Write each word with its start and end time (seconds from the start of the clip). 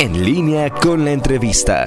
En 0.00 0.24
línea 0.24 0.70
con 0.70 1.04
la 1.04 1.12
entrevista. 1.12 1.86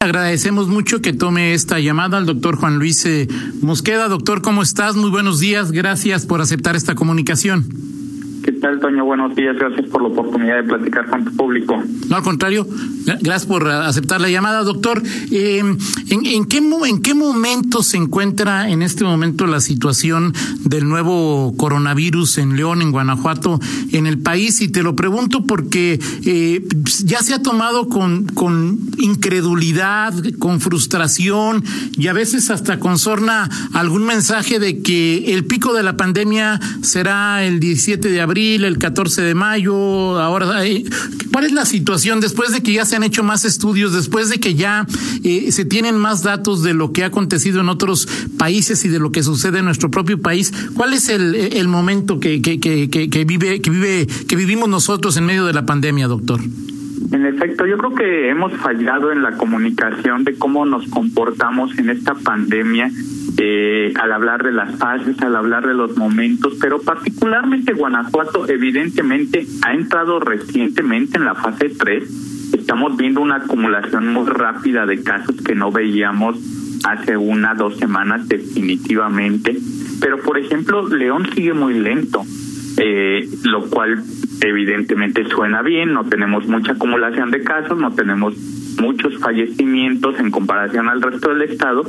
Agradecemos 0.00 0.66
mucho 0.66 1.02
que 1.02 1.12
tome 1.12 1.52
esta 1.52 1.80
llamada 1.80 2.16
al 2.16 2.24
doctor 2.24 2.56
Juan 2.56 2.78
Luis 2.78 3.04
eh, 3.04 3.28
Mosqueda. 3.60 4.08
Doctor, 4.08 4.40
¿cómo 4.40 4.62
estás? 4.62 4.96
Muy 4.96 5.10
buenos 5.10 5.38
días. 5.38 5.70
Gracias 5.70 6.24
por 6.24 6.40
aceptar 6.40 6.76
esta 6.76 6.94
comunicación. 6.94 7.66
¿Qué 8.58 8.62
tal, 8.62 8.80
Toño? 8.80 9.04
Buenos 9.04 9.36
días. 9.36 9.54
Gracias 9.56 9.86
por 9.86 10.02
la 10.02 10.08
oportunidad 10.08 10.56
de 10.56 10.64
platicar 10.64 11.06
con 11.06 11.24
tu 11.24 11.30
público. 11.36 11.80
No, 12.08 12.16
al 12.16 12.24
contrario. 12.24 12.66
Gracias 13.04 13.46
por 13.46 13.68
aceptar 13.68 14.20
la 14.20 14.28
llamada, 14.30 14.64
doctor. 14.64 15.00
Eh, 15.30 15.60
¿en, 15.60 15.78
en, 16.26 16.44
qué, 16.44 16.58
¿En 16.58 17.00
qué 17.00 17.14
momento 17.14 17.84
se 17.84 17.98
encuentra 17.98 18.68
en 18.68 18.82
este 18.82 19.04
momento 19.04 19.46
la 19.46 19.60
situación 19.60 20.34
del 20.64 20.88
nuevo 20.88 21.54
coronavirus 21.56 22.38
en 22.38 22.56
León, 22.56 22.82
en 22.82 22.90
Guanajuato, 22.90 23.60
en 23.92 24.08
el 24.08 24.18
país? 24.18 24.60
Y 24.60 24.66
te 24.66 24.82
lo 24.82 24.96
pregunto 24.96 25.44
porque 25.44 26.00
eh, 26.24 26.66
ya 27.04 27.20
se 27.20 27.34
ha 27.34 27.42
tomado 27.42 27.88
con, 27.88 28.26
con 28.26 28.80
incredulidad, 28.98 30.12
con 30.40 30.60
frustración 30.60 31.62
y 31.96 32.08
a 32.08 32.12
veces 32.12 32.50
hasta 32.50 32.80
con 32.80 32.98
sorna 32.98 33.48
algún 33.72 34.04
mensaje 34.04 34.58
de 34.58 34.82
que 34.82 35.32
el 35.32 35.44
pico 35.44 35.74
de 35.74 35.84
la 35.84 35.96
pandemia 35.96 36.58
será 36.82 37.44
el 37.44 37.60
17 37.60 38.10
de 38.10 38.20
abril 38.20 38.47
el 38.54 38.78
14 38.78 39.22
de 39.22 39.34
mayo, 39.34 40.18
ahora, 40.20 40.62
¿cuál 41.32 41.44
es 41.44 41.52
la 41.52 41.64
situación 41.66 42.20
después 42.20 42.52
de 42.52 42.62
que 42.62 42.72
ya 42.72 42.84
se 42.84 42.96
han 42.96 43.02
hecho 43.02 43.22
más 43.22 43.44
estudios, 43.44 43.92
después 43.92 44.28
de 44.28 44.40
que 44.40 44.54
ya 44.54 44.86
eh, 45.24 45.52
se 45.52 45.64
tienen 45.64 45.96
más 45.96 46.22
datos 46.22 46.62
de 46.62 46.74
lo 46.74 46.92
que 46.92 47.04
ha 47.04 47.06
acontecido 47.06 47.60
en 47.60 47.68
otros 47.68 48.08
países 48.38 48.84
y 48.84 48.88
de 48.88 48.98
lo 48.98 49.12
que 49.12 49.22
sucede 49.22 49.58
en 49.58 49.64
nuestro 49.64 49.90
propio 49.90 50.20
país? 50.20 50.52
¿Cuál 50.74 50.94
es 50.94 51.08
el, 51.08 51.34
el 51.34 51.68
momento 51.68 52.20
que, 52.20 52.42
que, 52.42 52.60
que, 52.60 52.88
que, 52.88 53.24
vive, 53.24 53.60
que 53.60 53.70
vive, 53.70 54.06
que 54.06 54.36
vivimos 54.36 54.68
nosotros 54.68 55.16
en 55.16 55.26
medio 55.26 55.44
de 55.46 55.52
la 55.52 55.66
pandemia, 55.66 56.08
doctor? 56.08 56.40
En 57.10 57.24
efecto, 57.24 57.66
yo 57.66 57.78
creo 57.78 57.94
que 57.94 58.28
hemos 58.28 58.52
fallado 58.54 59.10
en 59.12 59.22
la 59.22 59.32
comunicación 59.32 60.24
de 60.24 60.36
cómo 60.36 60.66
nos 60.66 60.86
comportamos 60.88 61.78
en 61.78 61.90
esta 61.90 62.14
pandemia 62.14 62.90
eh, 63.38 63.92
al 63.96 64.12
hablar 64.12 64.42
de 64.42 64.52
las 64.52 64.76
fases, 64.76 65.20
al 65.22 65.36
hablar 65.36 65.66
de 65.66 65.74
los 65.74 65.96
momentos, 65.96 66.54
pero 66.60 66.80
particularmente 66.80 67.72
Guanajuato 67.72 68.48
evidentemente 68.48 69.46
ha 69.62 69.72
entrado 69.72 70.20
recientemente 70.20 71.18
en 71.18 71.24
la 71.24 71.34
fase 71.34 71.70
3. 71.70 72.54
Estamos 72.54 72.96
viendo 72.96 73.20
una 73.20 73.36
acumulación 73.36 74.12
muy 74.12 74.26
rápida 74.26 74.84
de 74.86 75.02
casos 75.02 75.36
que 75.42 75.54
no 75.54 75.70
veíamos 75.70 76.36
hace 76.84 77.16
una, 77.16 77.54
dos 77.54 77.78
semanas 77.78 78.28
definitivamente. 78.28 79.56
Pero, 80.00 80.18
por 80.18 80.38
ejemplo, 80.38 80.88
León 80.88 81.28
sigue 81.34 81.52
muy 81.52 81.74
lento, 81.74 82.22
eh, 82.76 83.28
lo 83.44 83.68
cual 83.70 84.02
evidentemente 84.40 85.24
suena 85.28 85.62
bien, 85.62 85.92
no 85.92 86.04
tenemos 86.04 86.46
mucha 86.46 86.72
acumulación 86.72 87.30
de 87.30 87.42
casos, 87.42 87.78
no 87.78 87.92
tenemos 87.92 88.34
muchos 88.80 89.18
fallecimientos 89.18 90.18
en 90.20 90.30
comparación 90.30 90.88
al 90.88 91.02
resto 91.02 91.30
del 91.30 91.42
estado, 91.42 91.84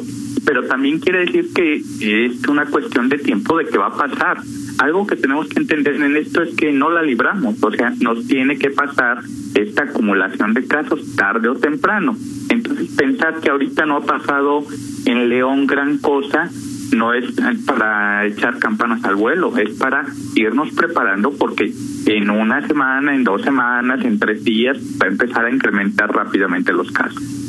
pero 0.45 0.65
también 0.65 0.99
quiere 0.99 1.25
decir 1.25 1.53
que 1.53 1.75
es 1.75 2.47
una 2.47 2.65
cuestión 2.65 3.09
de 3.09 3.17
tiempo 3.19 3.57
de 3.57 3.65
que 3.65 3.77
va 3.77 3.87
a 3.87 3.97
pasar. 3.97 4.37
Algo 4.79 5.05
que 5.05 5.15
tenemos 5.15 5.47
que 5.49 5.59
entender 5.59 5.95
en 5.95 6.15
esto 6.15 6.41
es 6.41 6.55
que 6.55 6.71
no 6.71 6.89
la 6.89 7.03
libramos, 7.03 7.61
o 7.61 7.71
sea, 7.71 7.93
nos 7.99 8.25
tiene 8.27 8.57
que 8.57 8.69
pasar 8.71 9.19
esta 9.53 9.83
acumulación 9.83 10.53
de 10.53 10.65
casos 10.65 11.15
tarde 11.15 11.49
o 11.49 11.55
temprano. 11.55 12.15
Entonces, 12.49 12.89
pensar 12.95 13.39
que 13.41 13.49
ahorita 13.49 13.85
no 13.85 13.97
ha 13.97 14.05
pasado 14.05 14.63
en 15.05 15.29
León 15.29 15.67
gran 15.67 15.97
cosa, 15.97 16.49
no 16.93 17.13
es 17.13 17.25
para 17.65 18.25
echar 18.25 18.59
campanas 18.59 19.03
al 19.03 19.15
vuelo, 19.15 19.55
es 19.57 19.77
para 19.77 20.05
irnos 20.35 20.71
preparando 20.71 21.31
porque 21.31 21.73
en 22.05 22.29
una 22.29 22.65
semana, 22.67 23.15
en 23.15 23.23
dos 23.23 23.41
semanas, 23.41 24.03
en 24.03 24.19
tres 24.19 24.43
días 24.43 24.77
va 25.01 25.07
a 25.07 25.09
empezar 25.09 25.45
a 25.45 25.51
incrementar 25.51 26.13
rápidamente 26.13 26.73
los 26.73 26.91
casos. 26.91 27.48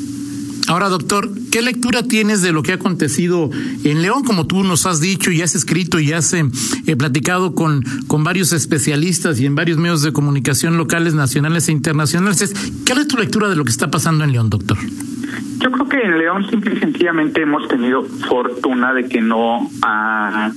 Ahora, 0.71 0.89
doctor, 0.89 1.29
¿qué 1.51 1.63
lectura 1.63 2.05
tienes 2.05 2.43
de 2.43 2.53
lo 2.53 2.63
que 2.63 2.71
ha 2.71 2.77
acontecido 2.77 3.50
en 3.83 4.03
León? 4.03 4.22
Como 4.22 4.47
tú 4.47 4.62
nos 4.62 4.87
has 4.87 5.00
dicho 5.00 5.33
y 5.33 5.43
has 5.43 5.56
escrito 5.56 5.99
y 5.99 6.12
has 6.12 6.33
eh, 6.33 6.44
platicado 6.97 7.56
con, 7.56 7.83
con 8.06 8.22
varios 8.22 8.53
especialistas 8.53 9.41
y 9.41 9.47
en 9.47 9.56
varios 9.56 9.78
medios 9.78 10.03
de 10.03 10.12
comunicación 10.12 10.77
locales, 10.77 11.12
nacionales 11.12 11.69
e 11.69 11.72
internacionales. 11.72 12.55
¿Qué 12.87 12.93
es 12.93 13.09
tu 13.09 13.17
lectura 13.17 13.49
de 13.49 13.56
lo 13.56 13.65
que 13.65 13.72
está 13.72 13.91
pasando 13.91 14.22
en 14.22 14.31
León, 14.31 14.49
doctor? 14.49 14.78
Yo 15.59 15.72
creo 15.72 15.89
que 15.89 15.97
en 15.97 16.19
León 16.19 16.49
simple 16.49 16.77
y 16.77 16.78
sencillamente 16.78 17.43
hemos 17.43 17.67
tenido 17.67 18.05
fortuna 18.05 18.94
de 18.94 19.09
que 19.09 19.21
no 19.21 19.69
ha 19.83 20.53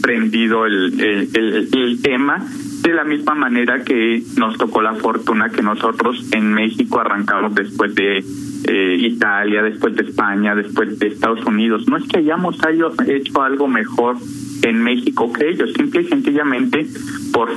prendido 0.00 0.66
el, 0.66 1.00
el, 1.00 1.68
el 1.72 2.00
tema 2.00 2.46
de 2.82 2.94
la 2.94 3.02
misma 3.02 3.34
manera 3.34 3.82
que 3.82 4.22
nos 4.36 4.56
tocó 4.56 4.82
la 4.82 4.94
fortuna 4.94 5.50
que 5.50 5.62
nosotros 5.62 6.26
en 6.30 6.54
México 6.54 7.00
arrancamos 7.00 7.56
después 7.56 7.92
de 7.96 8.24
eh, 8.64 8.96
Italia, 9.00 9.62
después 9.62 9.94
de 9.96 10.04
España, 10.04 10.54
después 10.54 10.98
de 10.98 11.08
Estados 11.08 11.44
Unidos. 11.44 11.86
No 11.88 11.96
es 11.96 12.04
que 12.08 12.18
hayamos 12.18 12.56
hecho 13.06 13.42
algo 13.42 13.68
mejor 13.68 14.16
en 14.62 14.82
México 14.82 15.32
que 15.32 15.50
ellos, 15.50 15.72
simple 15.74 16.02
y 16.02 16.08
sencillamente 16.08 16.86
por, 17.32 17.48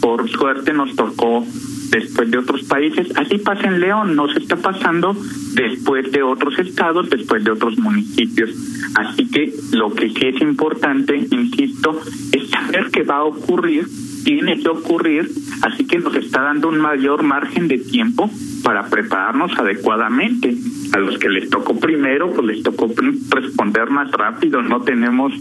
por 0.00 0.28
suerte 0.30 0.72
nos 0.72 0.94
tocó 0.94 1.44
después 1.90 2.30
de 2.30 2.38
otros 2.38 2.62
países. 2.64 3.08
Así 3.16 3.38
pasa 3.38 3.68
en 3.68 3.80
León, 3.80 4.16
nos 4.16 4.36
está 4.36 4.56
pasando 4.56 5.16
después 5.54 6.10
de 6.12 6.22
otros 6.22 6.58
estados, 6.58 7.08
después 7.10 7.44
de 7.44 7.50
otros 7.50 7.78
municipios. 7.78 8.50
Así 8.94 9.28
que 9.28 9.52
lo 9.72 9.92
que 9.92 10.10
sí 10.10 10.26
es 10.26 10.40
importante, 10.40 11.16
insisto, 11.30 12.00
es 12.32 12.48
saber 12.50 12.90
qué 12.92 13.02
va 13.02 13.16
a 13.16 13.24
ocurrir 13.24 13.86
tiene 14.26 14.58
que 14.60 14.68
ocurrir, 14.68 15.30
así 15.62 15.86
que 15.86 16.00
nos 16.00 16.16
está 16.16 16.42
dando 16.42 16.68
un 16.68 16.78
mayor 16.78 17.22
margen 17.22 17.68
de 17.68 17.78
tiempo 17.78 18.28
para 18.64 18.88
prepararnos 18.88 19.56
adecuadamente. 19.56 20.52
A 20.92 20.98
los 20.98 21.16
que 21.18 21.28
les 21.28 21.48
tocó 21.48 21.78
primero, 21.78 22.32
pues 22.32 22.44
les 22.48 22.62
tocó 22.64 22.92
responder 23.30 23.88
más 23.88 24.10
rápido. 24.10 24.62
No 24.62 24.82
tenemos 24.82 25.32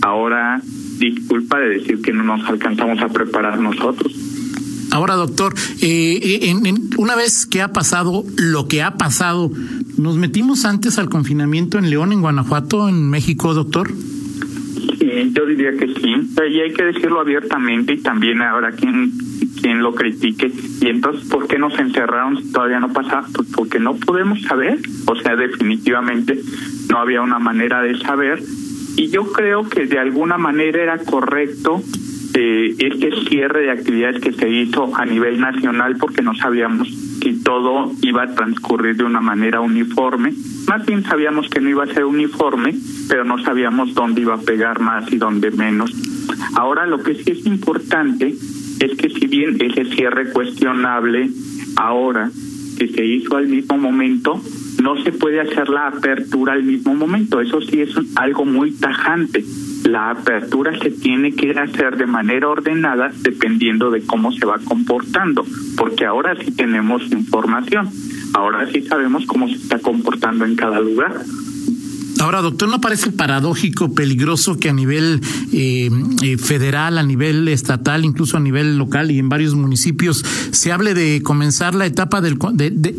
ahora 0.00 0.60
disculpa 0.98 1.60
de 1.60 1.68
decir 1.78 2.02
que 2.02 2.12
no 2.12 2.24
nos 2.24 2.44
alcanzamos 2.48 3.00
a 3.00 3.10
preparar 3.10 3.60
nosotros. 3.60 4.12
Ahora, 4.90 5.14
doctor, 5.14 5.54
eh, 5.80 6.40
en, 6.42 6.90
una 6.98 7.14
vez 7.14 7.46
que 7.46 7.62
ha 7.62 7.72
pasado 7.72 8.24
lo 8.38 8.66
que 8.66 8.82
ha 8.82 8.96
pasado, 8.96 9.52
¿nos 9.98 10.16
metimos 10.16 10.64
antes 10.64 10.98
al 10.98 11.08
confinamiento 11.08 11.78
en 11.78 11.90
León, 11.90 12.12
en 12.12 12.20
Guanajuato, 12.20 12.88
en 12.88 13.08
México, 13.08 13.54
doctor? 13.54 13.88
Yo 15.32 15.46
diría 15.46 15.72
que 15.72 15.88
sí, 15.88 16.14
y 16.50 16.60
hay 16.60 16.72
que 16.72 16.84
decirlo 16.84 17.20
abiertamente 17.20 17.94
y 17.94 17.98
también 17.98 18.42
ahora 18.42 18.72
quien 18.72 19.12
quien 19.62 19.82
lo 19.82 19.94
critique. 19.94 20.50
Y 20.80 20.88
entonces, 20.88 21.28
¿por 21.28 21.46
qué 21.46 21.58
nos 21.58 21.78
encerraron 21.78 22.36
si 22.42 22.52
todavía 22.52 22.80
no 22.80 22.92
pasa? 22.92 23.22
Pues 23.32 23.48
porque 23.54 23.78
no 23.78 23.94
podemos 23.94 24.42
saber. 24.42 24.78
O 25.06 25.14
sea, 25.16 25.36
definitivamente 25.36 26.38
no 26.90 26.98
había 26.98 27.22
una 27.22 27.38
manera 27.38 27.80
de 27.80 27.96
saber. 27.98 28.42
Y 28.96 29.08
yo 29.08 29.32
creo 29.32 29.68
que 29.68 29.86
de 29.86 29.98
alguna 29.98 30.36
manera 30.36 30.82
era 30.82 30.98
correcto 30.98 31.80
eh, 32.34 32.74
este 32.78 33.12
cierre 33.28 33.62
de 33.62 33.70
actividades 33.70 34.20
que 34.20 34.32
se 34.32 34.50
hizo 34.50 34.94
a 34.96 35.06
nivel 35.06 35.40
nacional 35.40 35.96
porque 35.98 36.22
no 36.22 36.34
sabíamos 36.34 36.88
si 37.22 37.42
todo 37.42 37.92
iba 38.02 38.24
a 38.24 38.34
transcurrir 38.34 38.96
de 38.96 39.04
una 39.04 39.20
manera 39.20 39.60
uniforme. 39.60 40.32
Más 40.66 40.84
bien 40.86 41.04
sabíamos 41.04 41.48
que 41.48 41.60
no 41.60 41.70
iba 41.70 41.84
a 41.84 41.94
ser 41.94 42.04
uniforme, 42.04 42.74
pero 43.08 43.24
no 43.24 43.42
sabíamos 43.42 43.94
dónde 43.94 44.22
iba 44.22 44.34
a 44.34 44.40
pegar 44.40 44.80
más 44.80 45.10
y 45.12 45.18
dónde 45.18 45.50
menos. 45.50 45.92
Ahora 46.54 46.86
lo 46.86 47.02
que 47.02 47.14
sí 47.14 47.30
es 47.30 47.46
importante 47.46 48.34
es 48.80 48.96
que 48.96 49.10
si 49.10 49.26
bien 49.26 49.56
ese 49.60 49.84
cierre 49.84 50.32
cuestionable 50.32 51.30
ahora 51.76 52.30
que 52.78 52.88
se 52.88 53.04
hizo 53.04 53.36
al 53.36 53.46
mismo 53.46 53.78
momento, 53.78 54.40
no 54.82 55.00
se 55.02 55.12
puede 55.12 55.40
hacer 55.40 55.68
la 55.68 55.88
apertura 55.88 56.54
al 56.54 56.64
mismo 56.64 56.94
momento. 56.94 57.40
Eso 57.40 57.60
sí 57.60 57.80
es 57.80 57.94
algo 58.16 58.44
muy 58.44 58.72
tajante 58.72 59.44
la 59.84 60.10
apertura 60.10 60.78
se 60.78 60.90
tiene 60.90 61.32
que 61.32 61.50
hacer 61.52 61.96
de 61.96 62.06
manera 62.06 62.48
ordenada 62.48 63.10
dependiendo 63.22 63.90
de 63.90 64.02
cómo 64.02 64.32
se 64.32 64.46
va 64.46 64.58
comportando, 64.58 65.44
porque 65.76 66.04
ahora 66.04 66.36
sí 66.36 66.52
tenemos 66.52 67.10
información, 67.12 67.88
ahora 68.34 68.68
sí 68.70 68.82
sabemos 68.82 69.26
cómo 69.26 69.48
se 69.48 69.54
está 69.54 69.78
comportando 69.78 70.44
en 70.44 70.56
cada 70.56 70.80
lugar. 70.80 71.22
Ahora, 72.22 72.40
doctor, 72.40 72.68
¿no 72.68 72.80
parece 72.80 73.10
paradójico, 73.10 73.94
peligroso 73.94 74.56
que 74.56 74.68
a 74.68 74.72
nivel 74.72 75.20
eh, 75.52 75.90
eh, 76.22 76.38
federal, 76.38 76.98
a 76.98 77.02
nivel 77.02 77.48
estatal, 77.48 78.04
incluso 78.04 78.36
a 78.36 78.40
nivel 78.40 78.78
local 78.78 79.10
y 79.10 79.18
en 79.18 79.28
varios 79.28 79.56
municipios 79.56 80.24
se 80.52 80.70
hable 80.70 80.94
de 80.94 81.20
comenzar 81.24 81.74
la 81.74 81.84
etapa 81.84 82.20
del, 82.20 82.38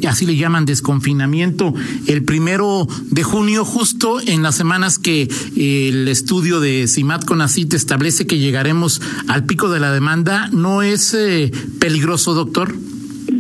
así 0.10 0.26
le 0.26 0.36
llaman, 0.36 0.66
desconfinamiento 0.66 1.74
el 2.08 2.26
primero 2.26 2.86
de 3.12 3.24
junio, 3.24 3.64
justo 3.64 4.20
en 4.20 4.44
las 4.44 4.56
semanas 4.56 5.00
que 5.00 5.30
eh, 5.56 5.88
el 5.88 6.10
estudio 6.10 6.60
de 6.60 6.90
CIMAT 6.90 7.24
CONACIT 7.24 7.76
establece 7.76 8.28
que 8.28 8.40
llegaremos 8.40 9.02
al 9.30 9.46
pico 9.46 9.70
de 9.70 9.80
la 9.80 9.94
demanda? 9.94 10.50
¿No 10.52 10.82
es 10.82 11.16
peligroso, 11.80 12.34
doctor? 12.34 12.76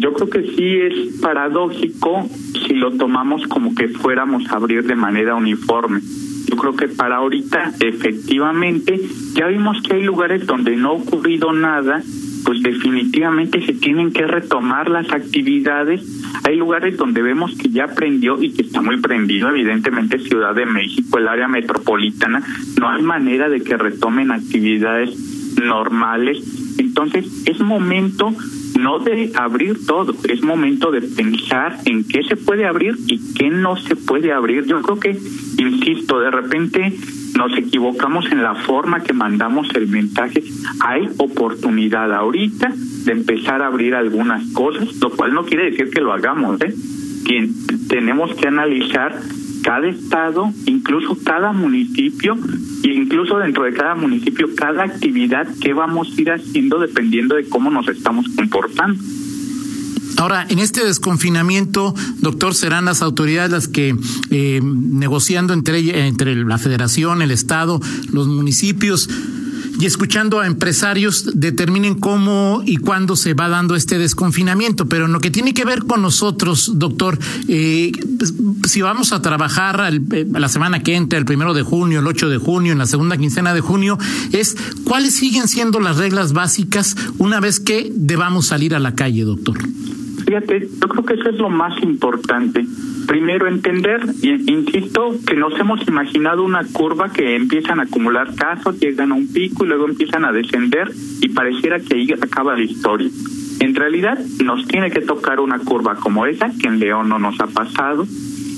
Yo 0.03 0.11
creo 0.11 0.29
que 0.29 0.41
sí 0.41 0.75
es 0.81 1.21
paradójico 1.21 2.27
si 2.67 2.73
lo 2.73 2.91
tomamos 2.91 3.47
como 3.47 3.73
que 3.73 3.87
fuéramos 3.87 4.45
a 4.51 4.57
abrir 4.57 4.83
de 4.83 4.95
manera 4.95 5.33
uniforme. 5.33 6.01
Yo 6.49 6.57
creo 6.57 6.75
que 6.75 6.89
para 6.89 7.15
ahorita 7.15 7.71
efectivamente 7.79 8.99
ya 9.33 9.47
vimos 9.47 9.81
que 9.81 9.93
hay 9.93 10.03
lugares 10.03 10.45
donde 10.45 10.75
no 10.75 10.89
ha 10.89 10.93
ocurrido 10.93 11.53
nada 11.53 12.03
pues 12.43 12.61
definitivamente 12.61 13.65
se 13.65 13.75
tienen 13.75 14.11
que 14.11 14.27
retomar 14.27 14.89
las 14.89 15.09
actividades. 15.13 16.01
Hay 16.43 16.57
lugares 16.57 16.97
donde 16.97 17.21
vemos 17.21 17.55
que 17.55 17.69
ya 17.69 17.87
prendió 17.87 18.43
y 18.43 18.51
que 18.51 18.63
está 18.63 18.81
muy 18.81 18.99
prendido, 18.99 19.47
evidentemente 19.47 20.19
Ciudad 20.19 20.53
de 20.53 20.65
México, 20.65 21.17
el 21.17 21.29
área 21.29 21.47
metropolitana, 21.47 22.43
no 22.77 22.89
hay 22.89 23.01
manera 23.01 23.47
de 23.47 23.61
que 23.61 23.77
retomen 23.77 24.31
actividades 24.31 25.17
normales. 25.55 26.43
Entonces, 26.77 27.43
es 27.45 27.61
momento 27.61 28.33
no 28.79 28.99
de 28.99 29.31
abrir 29.35 29.85
todo, 29.85 30.13
es 30.27 30.41
momento 30.41 30.91
de 30.91 31.01
pensar 31.01 31.79
en 31.85 32.03
qué 32.03 32.23
se 32.23 32.35
puede 32.35 32.65
abrir 32.65 32.95
y 33.07 33.33
qué 33.33 33.49
no 33.49 33.75
se 33.77 33.95
puede 33.95 34.31
abrir. 34.31 34.65
Yo 34.65 34.81
creo 34.81 34.99
que, 34.99 35.17
insisto, 35.57 36.19
de 36.19 36.31
repente 36.31 36.93
nos 37.37 37.57
equivocamos 37.57 38.31
en 38.31 38.43
la 38.43 38.55
forma 38.55 39.03
que 39.03 39.13
mandamos 39.13 39.67
el 39.75 39.87
mensaje. 39.87 40.43
Hay 40.81 41.09
oportunidad 41.17 42.13
ahorita 42.13 42.73
de 43.05 43.11
empezar 43.11 43.61
a 43.61 43.67
abrir 43.67 43.95
algunas 43.95 44.51
cosas, 44.53 44.95
lo 45.01 45.09
cual 45.11 45.33
no 45.33 45.45
quiere 45.45 45.71
decir 45.71 45.89
que 45.89 46.01
lo 46.01 46.13
hagamos, 46.13 46.61
¿eh? 46.61 46.73
Que 47.25 47.49
tenemos 47.87 48.33
que 48.35 48.47
analizar 48.47 49.19
cada 49.63 49.87
estado, 49.87 50.51
incluso 50.65 51.17
cada 51.23 51.51
municipio, 51.53 52.37
e 52.83 52.89
incluso 52.89 53.37
dentro 53.37 53.63
de 53.63 53.73
cada 53.73 53.95
municipio, 53.95 54.49
cada 54.55 54.83
actividad 54.83 55.47
que 55.59 55.73
vamos 55.73 56.09
a 56.15 56.21
ir 56.21 56.31
haciendo 56.31 56.79
dependiendo 56.79 57.35
de 57.35 57.45
cómo 57.45 57.71
nos 57.71 57.87
estamos 57.87 58.27
comportando. 58.35 59.01
Ahora, 60.17 60.45
en 60.47 60.59
este 60.59 60.85
desconfinamiento, 60.85 61.93
doctor, 62.19 62.53
serán 62.53 62.85
las 62.85 63.01
autoridades 63.01 63.51
las 63.51 63.67
que, 63.67 63.95
eh, 64.29 64.61
negociando 64.63 65.53
entre, 65.53 66.07
entre 66.07 66.35
la 66.35 66.57
federación, 66.57 67.21
el 67.21 67.31
Estado, 67.31 67.81
los 68.11 68.27
municipios, 68.27 69.09
y 69.83 69.85
escuchando 69.85 70.39
a 70.39 70.47
empresarios 70.47 71.31
determinen 71.33 71.95
cómo 71.95 72.63
y 72.65 72.77
cuándo 72.77 73.17
se 73.17 73.33
va 73.33 73.49
dando 73.49 73.75
este 73.75 73.97
desconfinamiento. 73.97 74.87
Pero 74.87 75.07
en 75.07 75.11
lo 75.11 75.19
que 75.19 75.29
tiene 75.29 75.53
que 75.53 75.65
ver 75.65 75.83
con 75.83 76.01
nosotros, 76.01 76.71
doctor, 76.75 77.19
eh, 77.49 77.91
si 78.65 78.81
vamos 78.81 79.11
a 79.11 79.21
trabajar 79.21 79.93
eh, 79.93 80.25
la 80.31 80.47
semana 80.47 80.83
que 80.83 80.95
entra, 80.95 81.19
el 81.19 81.25
primero 81.25 81.53
de 81.53 81.63
junio, 81.63 81.99
el 81.99 82.07
8 82.07 82.29
de 82.29 82.37
junio, 82.37 82.71
en 82.71 82.77
la 82.77 82.85
segunda 82.85 83.17
quincena 83.17 83.53
de 83.53 83.59
junio, 83.59 83.97
es 84.31 84.55
cuáles 84.85 85.15
siguen 85.15 85.49
siendo 85.49 85.81
las 85.81 85.97
reglas 85.97 86.31
básicas 86.31 86.95
una 87.17 87.41
vez 87.41 87.59
que 87.59 87.91
debamos 87.93 88.45
salir 88.45 88.75
a 88.75 88.79
la 88.79 88.95
calle, 88.95 89.25
doctor. 89.25 89.57
Fíjate, 90.33 90.67
yo 90.81 90.87
creo 90.87 91.05
que 91.05 91.13
eso 91.13 91.29
es 91.29 91.35
lo 91.35 91.49
más 91.51 91.79
importante. 91.83 92.65
Primero, 93.05 93.47
entender, 93.47 94.01
insisto, 94.23 95.13
que 95.27 95.35
nos 95.35 95.53
hemos 95.59 95.87
imaginado 95.87 96.41
una 96.41 96.65
curva 96.65 97.11
que 97.11 97.35
empiezan 97.35 97.79
a 97.79 97.83
acumular 97.83 98.33
casos, 98.33 98.79
llegan 98.79 99.11
a 99.11 99.13
un 99.13 99.31
pico 99.31 99.63
y 99.63 99.67
luego 99.67 99.87
empiezan 99.87 100.25
a 100.25 100.31
descender 100.31 100.91
y 101.21 101.29
pareciera 101.29 101.79
que 101.79 101.97
ahí 101.97 102.11
acaba 102.13 102.55
la 102.55 102.63
historia. 102.63 103.11
En 103.59 103.75
realidad, 103.75 104.17
nos 104.43 104.67
tiene 104.67 104.89
que 104.89 105.01
tocar 105.01 105.39
una 105.39 105.59
curva 105.59 105.97
como 105.97 106.25
esa, 106.25 106.51
que 106.59 106.67
en 106.67 106.79
León 106.79 107.09
no 107.09 107.19
nos 107.19 107.39
ha 107.39 107.45
pasado, 107.45 108.07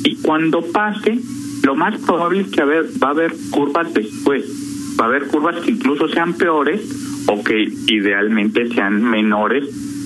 y 0.06 0.16
cuando 0.22 0.62
pase, 0.62 1.20
lo 1.64 1.76
más 1.76 2.00
probable 2.06 2.44
es 2.44 2.48
que 2.52 2.64
va 2.64 3.08
a 3.08 3.12
haber 3.12 3.34
curvas 3.52 3.94
después. 3.94 4.96
Va 4.98 5.06
a 5.06 5.08
haber 5.10 5.28
curvas 5.28 5.58
que 5.58 5.72
incluso 5.72 6.08
sean 6.08 6.36
peores 6.36 7.26
o 7.28 7.44
que 7.44 7.68
idealmente 7.88 8.70
sean 8.74 9.04
menores 9.04 9.66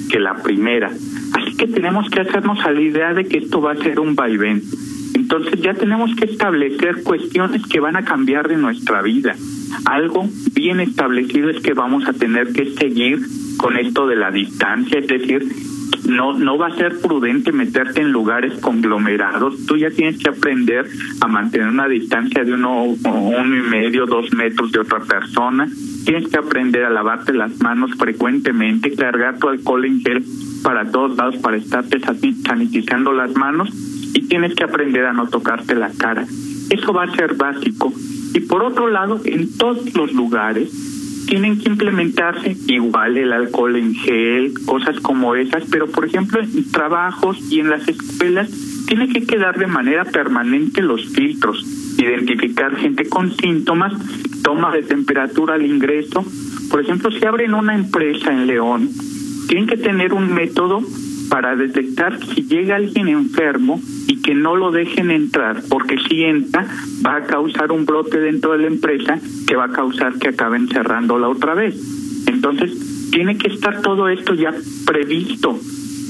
que 0.09 0.19
la 0.19 0.41
primera. 0.41 0.91
Así 1.39 1.55
que 1.55 1.67
tenemos 1.67 2.09
que 2.09 2.19
hacernos 2.19 2.59
a 2.65 2.71
la 2.71 2.81
idea 2.81 3.13
de 3.13 3.25
que 3.25 3.37
esto 3.37 3.61
va 3.61 3.71
a 3.71 3.77
ser 3.77 3.99
un 3.99 4.15
vaivén. 4.15 4.61
Entonces 5.15 5.61
ya 5.61 5.73
tenemos 5.73 6.13
que 6.15 6.25
establecer 6.25 7.03
cuestiones 7.03 7.65
que 7.65 7.79
van 7.79 7.95
a 7.95 8.03
cambiar 8.03 8.47
de 8.47 8.57
nuestra 8.57 9.01
vida. 9.01 9.35
Algo 9.85 10.27
bien 10.53 10.79
establecido 10.81 11.49
es 11.49 11.61
que 11.61 11.73
vamos 11.73 12.07
a 12.07 12.13
tener 12.13 12.51
que 12.51 12.73
seguir 12.73 13.19
con 13.57 13.77
esto 13.77 14.07
de 14.07 14.15
la 14.15 14.31
distancia, 14.31 14.99
es 14.99 15.07
decir, 15.07 15.47
no 16.05 16.37
no 16.37 16.57
va 16.57 16.67
a 16.67 16.75
ser 16.75 16.99
prudente 16.99 17.51
meterte 17.51 18.01
en 18.01 18.11
lugares 18.11 18.59
conglomerados. 18.59 19.65
Tú 19.65 19.77
ya 19.77 19.89
tienes 19.89 20.17
que 20.17 20.29
aprender 20.29 20.87
a 21.21 21.27
mantener 21.27 21.67
una 21.67 21.87
distancia 21.87 22.43
de 22.43 22.53
uno, 22.53 22.83
uno 22.83 23.57
y 23.57 23.61
medio, 23.61 24.05
dos 24.05 24.33
metros 24.33 24.71
de 24.71 24.79
otra 24.79 24.99
persona. 24.99 25.69
Tienes 26.05 26.27
que 26.29 26.37
aprender 26.37 26.85
a 26.85 26.89
lavarte 26.89 27.33
las 27.33 27.59
manos 27.61 27.91
frecuentemente, 27.97 28.93
cargar 28.93 29.37
tu 29.37 29.49
alcohol 29.49 29.85
en 29.85 30.01
gel 30.01 30.23
para 30.63 30.91
todos 30.91 31.15
lados 31.17 31.37
para 31.37 31.57
estarte 31.57 31.99
sanitizando 31.99 33.13
las 33.13 33.35
manos 33.35 33.69
y 34.13 34.27
tienes 34.27 34.55
que 34.55 34.63
aprender 34.63 35.05
a 35.05 35.13
no 35.13 35.27
tocarte 35.27 35.75
la 35.75 35.91
cara. 35.97 36.25
Eso 36.69 36.93
va 36.93 37.03
a 37.03 37.15
ser 37.15 37.35
básico. 37.35 37.93
Y 38.33 38.41
por 38.41 38.63
otro 38.63 38.89
lado, 38.89 39.19
en 39.25 39.57
todos 39.57 39.93
los 39.95 40.13
lugares 40.13 40.88
tienen 41.29 41.59
que 41.59 41.69
implementarse 41.69 42.57
igual 42.67 43.15
el 43.15 43.31
alcohol 43.31 43.75
en 43.75 43.93
gel, 43.93 44.51
cosas 44.65 44.99
como 44.99 45.35
esas, 45.35 45.63
pero 45.69 45.85
por 45.85 46.05
ejemplo 46.05 46.41
en 46.41 46.71
trabajos 46.71 47.37
y 47.51 47.59
en 47.59 47.69
las 47.69 47.87
escuelas 47.87 48.49
tiene 48.87 49.09
que 49.09 49.27
quedar 49.27 49.59
de 49.59 49.67
manera 49.67 50.05
permanente 50.05 50.81
los 50.81 51.05
filtros, 51.09 51.63
identificar 51.99 52.75
gente 52.77 53.07
con 53.07 53.31
síntomas, 53.37 53.93
toma 54.41 54.71
de 54.71 54.81
temperatura 54.81 55.53
al 55.53 55.65
ingreso. 55.67 56.25
Por 56.71 56.81
ejemplo, 56.81 57.11
si 57.11 57.23
abren 57.23 57.53
una 57.53 57.75
empresa 57.75 58.31
en 58.31 58.47
León, 58.47 58.89
tienen 59.47 59.67
que 59.67 59.77
tener 59.77 60.13
un 60.13 60.33
método 60.33 60.81
para 61.29 61.55
detectar 61.55 62.17
si 62.25 62.41
llega 62.41 62.77
alguien 62.77 63.07
enfermo 63.07 63.79
que 64.23 64.33
no 64.35 64.55
lo 64.55 64.71
dejen 64.71 65.11
entrar, 65.11 65.61
porque 65.69 65.97
si 66.07 66.23
entra 66.23 66.65
va 67.05 67.17
a 67.17 67.23
causar 67.23 67.71
un 67.71 67.85
brote 67.85 68.19
dentro 68.19 68.53
de 68.53 68.59
la 68.59 68.67
empresa 68.67 69.19
que 69.47 69.55
va 69.55 69.65
a 69.65 69.71
causar 69.71 70.19
que 70.19 70.29
acaben 70.29 70.67
cerrándola 70.67 71.29
otra 71.29 71.53
vez. 71.53 71.75
Entonces, 72.27 73.09
tiene 73.11 73.37
que 73.37 73.47
estar 73.47 73.81
todo 73.81 74.09
esto 74.09 74.33
ya 74.33 74.53
previsto. 74.85 75.59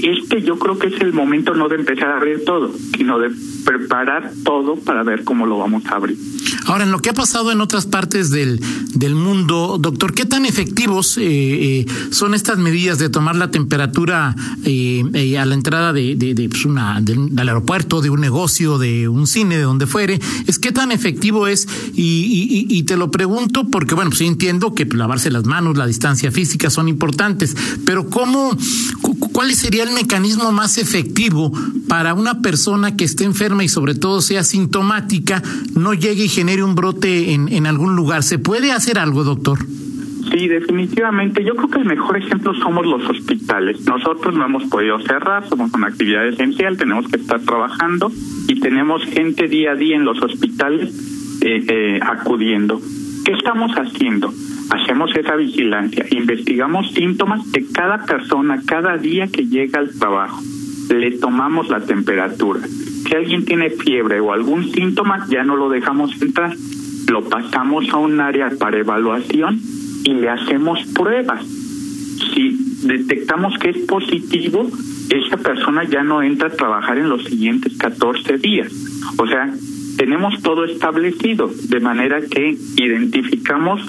Este 0.04 0.42
yo 0.42 0.58
creo 0.58 0.78
que 0.78 0.88
es 0.88 1.02
el 1.02 1.14
momento 1.14 1.54
no 1.54 1.68
de 1.68 1.76
empezar 1.76 2.10
a 2.10 2.18
abrir 2.18 2.44
todo, 2.46 2.72
sino 2.98 3.20
de 3.20 3.32
preparar 3.66 4.32
todo 4.44 4.76
para 4.78 5.04
ver 5.04 5.24
cómo 5.24 5.46
lo 5.46 5.58
vamos 5.58 5.86
a 5.86 5.96
abrir. 5.96 6.18
Ahora, 6.66 6.84
en 6.84 6.92
lo 6.92 7.00
que 7.00 7.10
ha 7.10 7.14
pasado 7.14 7.52
en 7.52 7.62
otras 7.62 7.86
partes 7.86 8.30
del, 8.30 8.60
del 8.94 9.16
mundo, 9.16 9.78
doctor, 9.80 10.14
¿qué 10.14 10.26
tan 10.26 10.46
efectivos 10.46 11.18
eh, 11.18 11.24
eh, 11.24 11.86
son 12.12 12.34
estas 12.34 12.58
medidas 12.58 13.00
de 13.00 13.10
tomar 13.10 13.36
la 13.36 13.50
temperatura 13.52 14.36
eh, 14.66 15.38
a 15.40 15.46
la 15.46 15.56
entrada 15.56 15.94
de, 15.94 16.16
de, 16.16 16.50
pues 16.50 16.66
una, 16.66 17.02
del 17.02 17.38
aeropuerto, 17.40 18.02
de 18.02 18.10
un 18.10 18.22
negocio, 18.22 18.78
de 18.78 19.08
un 19.08 19.26
cine, 19.28 19.58
de 19.58 19.64
donde 19.64 19.88
fuere? 19.88 20.20
Es 20.48 20.60
qué 20.60 20.72
tan 20.72 20.92
efectivo 20.92 21.48
es 21.48 21.68
y, 21.96 22.68
y, 22.70 22.84
te 22.84 22.98
lo 22.98 23.12
pregunto 23.12 23.68
porque, 23.70 23.96
bueno, 23.96 24.12
sí 24.12 24.26
entiendo 24.26 24.74
que 24.74 24.86
lavarse 24.86 25.32
las 25.32 25.46
manos, 25.46 25.78
la 25.78 25.88
distancia 25.88 26.32
física 26.32 26.70
son 26.70 26.88
importantes, 26.88 27.56
pero 27.86 28.10
¿cómo, 28.10 28.56
cuál 29.40 29.54
sería 29.54 29.84
el 29.84 29.94
mecanismo 29.94 30.52
más 30.52 30.78
efectivo 30.78 31.54
para 31.88 32.14
una 32.14 32.42
persona 32.42 32.98
que 32.98 33.06
esté 33.06 33.24
enferma 33.24 33.64
y 33.64 33.70
sobre 33.70 33.96
todo 33.96 34.20
sea 34.20 34.44
sintomática, 34.44 35.42
no 35.78 35.94
llegue 35.94 36.26
y 36.26 36.28
genere 36.28 36.62
un 36.62 36.76
brote 36.76 37.32
en, 37.32 37.48
en 37.48 37.66
algún 37.66 37.96
lugar. 37.96 38.24
¿Se 38.24 38.38
puede 38.38 38.74
hacer 38.74 39.00
algo, 39.00 39.24
doctor? 39.24 39.60
Sí, 40.30 40.50
definitivamente. 40.50 41.42
Yo 41.46 41.56
creo 41.56 41.70
que 41.70 41.80
el 41.80 41.86
mejor 41.86 42.18
ejemplo 42.18 42.54
somos 42.56 42.86
los 42.86 43.10
hospitales. 43.10 43.80
Nosotros 43.86 44.36
no 44.36 44.46
hemos 44.46 44.66
podido 44.66 45.00
cerrar, 45.00 45.48
somos 45.48 45.74
una 45.74 45.88
actividad 45.88 46.28
esencial, 46.28 46.76
tenemos 46.76 47.08
que 47.08 47.16
estar 47.16 47.40
trabajando 47.40 48.12
y 48.46 48.60
tenemos 48.60 49.06
gente 49.06 49.48
día 49.48 49.72
a 49.72 49.76
día 49.76 49.96
en 49.96 50.04
los 50.04 50.22
hospitales 50.22 50.94
eh, 51.40 51.64
eh, 51.66 52.00
acudiendo. 52.04 52.82
¿Qué 53.24 53.32
estamos 53.32 53.72
haciendo? 53.72 54.34
Hacemos 54.70 55.16
esa 55.16 55.36
vigilancia, 55.36 56.06
investigamos 56.12 56.92
síntomas 56.92 57.52
de 57.52 57.66
cada 57.72 58.06
persona 58.06 58.62
cada 58.66 58.98
día 58.98 59.28
que 59.28 59.48
llega 59.48 59.80
al 59.80 59.90
trabajo. 59.98 60.42
Le 60.90 61.12
tomamos 61.18 61.70
la 61.70 61.80
temperatura 61.82 62.62
si 63.10 63.16
alguien 63.16 63.44
tiene 63.44 63.72
fiebre 63.72 64.20
o 64.20 64.32
algún 64.32 64.72
síntoma, 64.72 65.26
ya 65.30 65.44
no 65.44 65.56
lo 65.56 65.70
dejamos 65.70 66.22
entrar. 66.22 66.56
Lo 67.10 67.28
pasamos 67.28 67.90
a 67.90 67.98
un 67.98 68.20
área 68.20 68.52
para 68.60 68.78
evaluación 68.78 69.60
y 70.04 70.14
le 70.14 70.30
hacemos 70.30 70.80
pruebas. 70.94 71.44
Si 71.44 72.56
detectamos 72.84 73.58
que 73.58 73.72
es 73.72 73.78
positivo, 73.88 74.70
esa 75.10 75.38
persona 75.38 75.86
ya 75.86 76.04
no 76.04 76.22
entra 76.22 76.50
a 76.50 76.52
trabajar 76.52 77.00
en 77.00 77.10
los 77.10 77.24
siguientes 77.24 77.76
14 77.80 78.38
días. 78.38 78.72
O 79.18 79.26
sea, 79.26 79.52
tenemos 79.98 80.40
todo 80.44 80.66
establecido, 80.66 81.50
de 81.68 81.80
manera 81.80 82.22
que 82.22 82.56
identificamos 82.76 83.82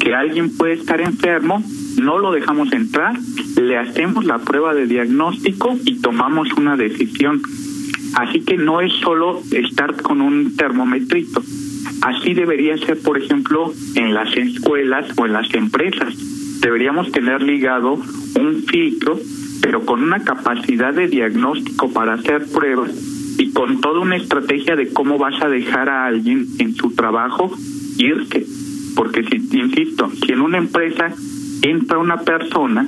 que 0.00 0.14
alguien 0.14 0.56
puede 0.56 0.74
estar 0.74 1.00
enfermo, 1.00 1.62
no 2.00 2.18
lo 2.18 2.32
dejamos 2.32 2.72
entrar, 2.72 3.18
le 3.60 3.78
hacemos 3.78 4.24
la 4.24 4.38
prueba 4.38 4.74
de 4.74 4.86
diagnóstico 4.86 5.76
y 5.84 6.00
tomamos 6.00 6.52
una 6.54 6.76
decisión 6.76 7.40
Así 8.14 8.40
que 8.42 8.56
no 8.56 8.80
es 8.80 8.92
solo 8.94 9.42
estar 9.50 10.00
con 10.02 10.20
un 10.20 10.56
termometrito. 10.56 11.42
Así 12.02 12.34
debería 12.34 12.76
ser, 12.78 13.00
por 13.00 13.18
ejemplo, 13.18 13.72
en 13.96 14.14
las 14.14 14.36
escuelas 14.36 15.06
o 15.16 15.26
en 15.26 15.32
las 15.32 15.52
empresas. 15.54 16.14
Deberíamos 16.60 17.10
tener 17.10 17.42
ligado 17.42 17.94
un 17.94 18.62
filtro, 18.68 19.18
pero 19.60 19.84
con 19.84 20.02
una 20.02 20.22
capacidad 20.22 20.94
de 20.94 21.08
diagnóstico 21.08 21.92
para 21.92 22.14
hacer 22.14 22.46
pruebas 22.52 22.92
y 23.38 23.52
con 23.52 23.80
toda 23.80 24.00
una 24.00 24.16
estrategia 24.16 24.76
de 24.76 24.92
cómo 24.92 25.18
vas 25.18 25.42
a 25.42 25.48
dejar 25.48 25.88
a 25.88 26.06
alguien 26.06 26.46
en 26.58 26.74
su 26.76 26.94
trabajo 26.94 27.50
irse. 27.98 28.46
Porque 28.94 29.24
si, 29.24 29.36
insisto, 29.58 30.10
si 30.24 30.32
en 30.32 30.40
una 30.40 30.58
empresa 30.58 31.12
entra 31.62 31.98
una 31.98 32.20
persona, 32.20 32.86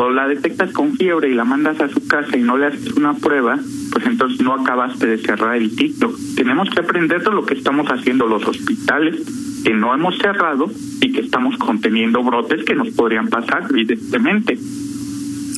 o 0.00 0.10
la 0.10 0.28
detectas 0.28 0.72
con 0.72 0.94
fiebre 0.96 1.28
y 1.28 1.34
la 1.34 1.44
mandas 1.44 1.80
a 1.80 1.88
su 1.88 2.06
casa 2.06 2.36
y 2.36 2.42
no 2.42 2.56
le 2.56 2.66
haces 2.66 2.92
una 2.92 3.14
prueba, 3.14 3.58
pues 3.92 4.06
entonces 4.06 4.40
no 4.40 4.54
acabaste 4.54 5.06
de 5.06 5.18
cerrar 5.18 5.56
el 5.56 5.70
ciclo. 5.72 6.12
Tenemos 6.36 6.70
que 6.70 6.80
aprender 6.80 7.22
de 7.22 7.32
lo 7.32 7.44
que 7.44 7.54
estamos 7.54 7.88
haciendo 7.88 8.28
los 8.28 8.46
hospitales, 8.46 9.16
que 9.64 9.74
no 9.74 9.92
hemos 9.92 10.16
cerrado 10.18 10.70
y 11.00 11.12
que 11.12 11.20
estamos 11.20 11.56
conteniendo 11.56 12.22
brotes 12.22 12.64
que 12.64 12.76
nos 12.76 12.90
podrían 12.90 13.28
pasar, 13.28 13.66
evidentemente. 13.70 14.56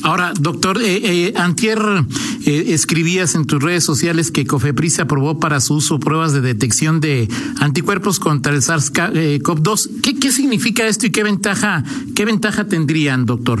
Ahora, 0.03 0.33
doctor, 0.39 0.81
eh, 0.81 1.27
eh, 1.27 1.33
Antier 1.35 1.79
eh, 2.45 2.65
escribías 2.69 3.35
en 3.35 3.45
tus 3.45 3.61
redes 3.61 3.83
sociales 3.83 4.31
que 4.31 4.45
Cofepris 4.45 4.99
aprobó 4.99 5.39
para 5.39 5.59
su 5.59 5.75
uso 5.75 5.99
pruebas 5.99 6.33
de 6.33 6.41
detección 6.41 7.01
de 7.01 7.27
anticuerpos 7.59 8.19
contra 8.19 8.53
el 8.53 8.61
SARS-CoV-2. 8.61 10.01
¿Qué, 10.01 10.19
¿Qué 10.19 10.31
significa 10.31 10.87
esto 10.87 11.05
y 11.05 11.11
qué 11.11 11.23
ventaja, 11.23 11.83
qué 12.15 12.25
ventaja 12.25 12.67
tendrían, 12.67 13.25
doctor? 13.25 13.59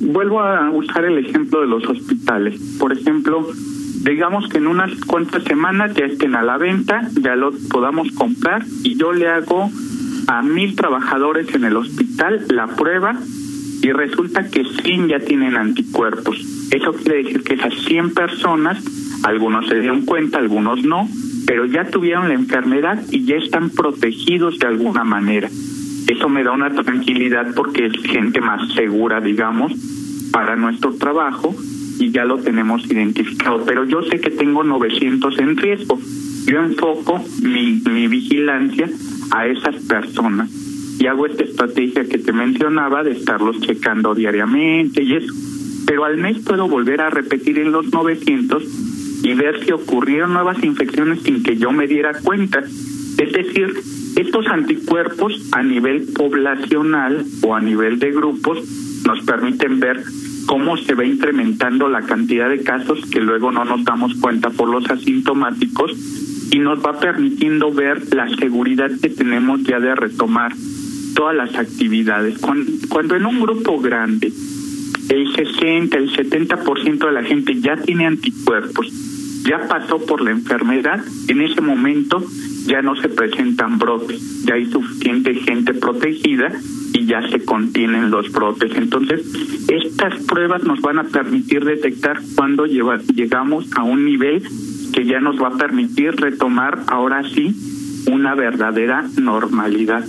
Vuelvo 0.00 0.40
a 0.40 0.70
usar 0.70 1.04
el 1.04 1.18
ejemplo 1.18 1.60
de 1.60 1.66
los 1.66 1.84
hospitales. 1.84 2.58
Por 2.78 2.92
ejemplo, 2.92 3.46
digamos 4.02 4.48
que 4.48 4.58
en 4.58 4.66
unas 4.66 4.92
cuantas 5.06 5.44
semanas 5.44 5.94
ya 5.94 6.06
estén 6.06 6.36
a 6.36 6.42
la 6.42 6.56
venta, 6.56 7.08
ya 7.20 7.36
lo 7.36 7.52
podamos 7.70 8.10
comprar 8.12 8.64
y 8.82 8.96
yo 8.96 9.12
le 9.12 9.28
hago 9.28 9.70
a 10.26 10.42
mil 10.42 10.74
trabajadores 10.74 11.54
en 11.54 11.64
el 11.64 11.76
hospital 11.76 12.46
la 12.48 12.66
prueba 12.68 13.18
y 13.84 13.92
resulta 13.92 14.48
que 14.48 14.64
100 14.64 15.08
ya 15.08 15.20
tienen 15.20 15.56
anticuerpos. 15.56 16.38
Eso 16.70 16.94
quiere 16.94 17.22
decir 17.22 17.42
que 17.42 17.52
esas 17.52 17.74
100 17.84 18.14
personas, 18.14 18.82
algunos 19.24 19.68
se 19.68 19.78
dieron 19.78 20.06
cuenta, 20.06 20.38
algunos 20.38 20.82
no, 20.82 21.06
pero 21.46 21.66
ya 21.66 21.84
tuvieron 21.84 22.28
la 22.28 22.34
enfermedad 22.34 22.98
y 23.10 23.26
ya 23.26 23.36
están 23.36 23.68
protegidos 23.68 24.58
de 24.58 24.68
alguna 24.68 25.04
manera. 25.04 25.50
Eso 26.08 26.30
me 26.30 26.42
da 26.42 26.52
una 26.52 26.70
tranquilidad 26.70 27.54
porque 27.54 27.84
es 27.84 27.92
gente 28.04 28.40
más 28.40 28.72
segura, 28.72 29.20
digamos, 29.20 29.74
para 30.32 30.56
nuestro 30.56 30.94
trabajo 30.94 31.54
y 31.98 32.10
ya 32.10 32.24
lo 32.24 32.38
tenemos 32.38 32.90
identificado. 32.90 33.66
Pero 33.66 33.84
yo 33.84 34.02
sé 34.04 34.18
que 34.18 34.30
tengo 34.30 34.64
900 34.64 35.38
en 35.40 35.58
riesgo. 35.58 35.98
Yo 36.46 36.58
enfoco 36.60 37.22
mi, 37.42 37.82
mi 37.84 38.08
vigilancia 38.08 38.88
a 39.30 39.46
esas 39.46 39.74
personas 39.84 40.63
y 40.98 41.06
hago 41.06 41.26
esta 41.26 41.44
estrategia 41.44 42.04
que 42.04 42.18
te 42.18 42.32
mencionaba 42.32 43.02
de 43.02 43.12
estarlos 43.12 43.60
checando 43.60 44.14
diariamente 44.14 45.02
y 45.02 45.14
eso. 45.16 45.32
Pero 45.86 46.04
al 46.04 46.16
mes 46.16 46.38
puedo 46.38 46.68
volver 46.68 47.00
a 47.00 47.10
repetir 47.10 47.58
en 47.58 47.72
los 47.72 47.92
900 47.92 48.62
y 49.22 49.34
ver 49.34 49.64
si 49.64 49.72
ocurrieron 49.72 50.32
nuevas 50.32 50.62
infecciones 50.62 51.22
sin 51.22 51.42
que 51.42 51.56
yo 51.56 51.72
me 51.72 51.86
diera 51.86 52.12
cuenta. 52.22 52.60
Es 52.60 53.32
decir, 53.32 53.74
estos 54.16 54.46
anticuerpos 54.46 55.48
a 55.52 55.62
nivel 55.62 56.06
poblacional 56.14 57.24
o 57.42 57.54
a 57.54 57.60
nivel 57.60 57.98
de 57.98 58.12
grupos 58.12 58.58
nos 59.06 59.20
permiten 59.24 59.80
ver 59.80 60.02
cómo 60.46 60.76
se 60.76 60.94
va 60.94 61.04
incrementando 61.04 61.88
la 61.88 62.02
cantidad 62.02 62.48
de 62.48 62.62
casos 62.62 63.00
que 63.10 63.20
luego 63.20 63.50
no 63.50 63.64
nos 63.64 63.84
damos 63.84 64.14
cuenta 64.16 64.50
por 64.50 64.68
los 64.68 64.88
asintomáticos 64.90 65.92
y 66.50 66.58
nos 66.58 66.84
va 66.84 67.00
permitiendo 67.00 67.72
ver 67.72 68.14
la 68.14 68.28
seguridad 68.36 68.90
que 69.00 69.08
tenemos 69.08 69.62
ya 69.64 69.80
de 69.80 69.94
retomar 69.94 70.52
todas 71.14 71.34
las 71.34 71.54
actividades. 71.54 72.38
Cuando, 72.38 73.16
en 73.16 73.26
un 73.26 73.40
grupo 73.40 73.80
grande 73.80 74.32
el 75.08 75.34
60, 75.34 75.96
el 75.96 76.10
70% 76.10 77.06
de 77.06 77.12
la 77.12 77.22
gente 77.22 77.60
ya 77.60 77.76
tiene 77.76 78.06
anticuerpos, 78.06 78.92
ya 79.44 79.68
pasó 79.68 79.98
por 80.04 80.22
la 80.22 80.30
enfermedad, 80.30 81.04
en 81.28 81.42
ese 81.42 81.60
momento 81.60 82.24
ya 82.66 82.80
no 82.80 82.96
se 82.96 83.08
presentan 83.08 83.78
brotes, 83.78 84.44
ya 84.44 84.54
hay 84.54 84.70
suficiente 84.70 85.34
gente 85.34 85.74
protegida 85.74 86.52
y 86.94 87.04
ya 87.04 87.28
se 87.28 87.44
contienen 87.44 88.10
los 88.10 88.32
brotes. 88.32 88.72
Entonces, 88.74 89.20
estas 89.68 90.22
pruebas 90.24 90.64
nos 90.64 90.80
van 90.80 90.98
a 90.98 91.04
permitir 91.04 91.64
detectar 91.64 92.20
cuando 92.34 92.64
llegamos 92.64 93.66
a 93.76 93.82
un 93.82 94.04
nivel 94.04 94.42
que 94.92 95.04
ya 95.04 95.20
nos 95.20 95.40
va 95.40 95.48
a 95.48 95.56
permitir 95.58 96.12
retomar 96.12 96.84
ahora 96.86 97.22
sí 97.28 97.54
una 98.06 98.34
verdadera 98.34 99.04
normalidad. 99.18 100.04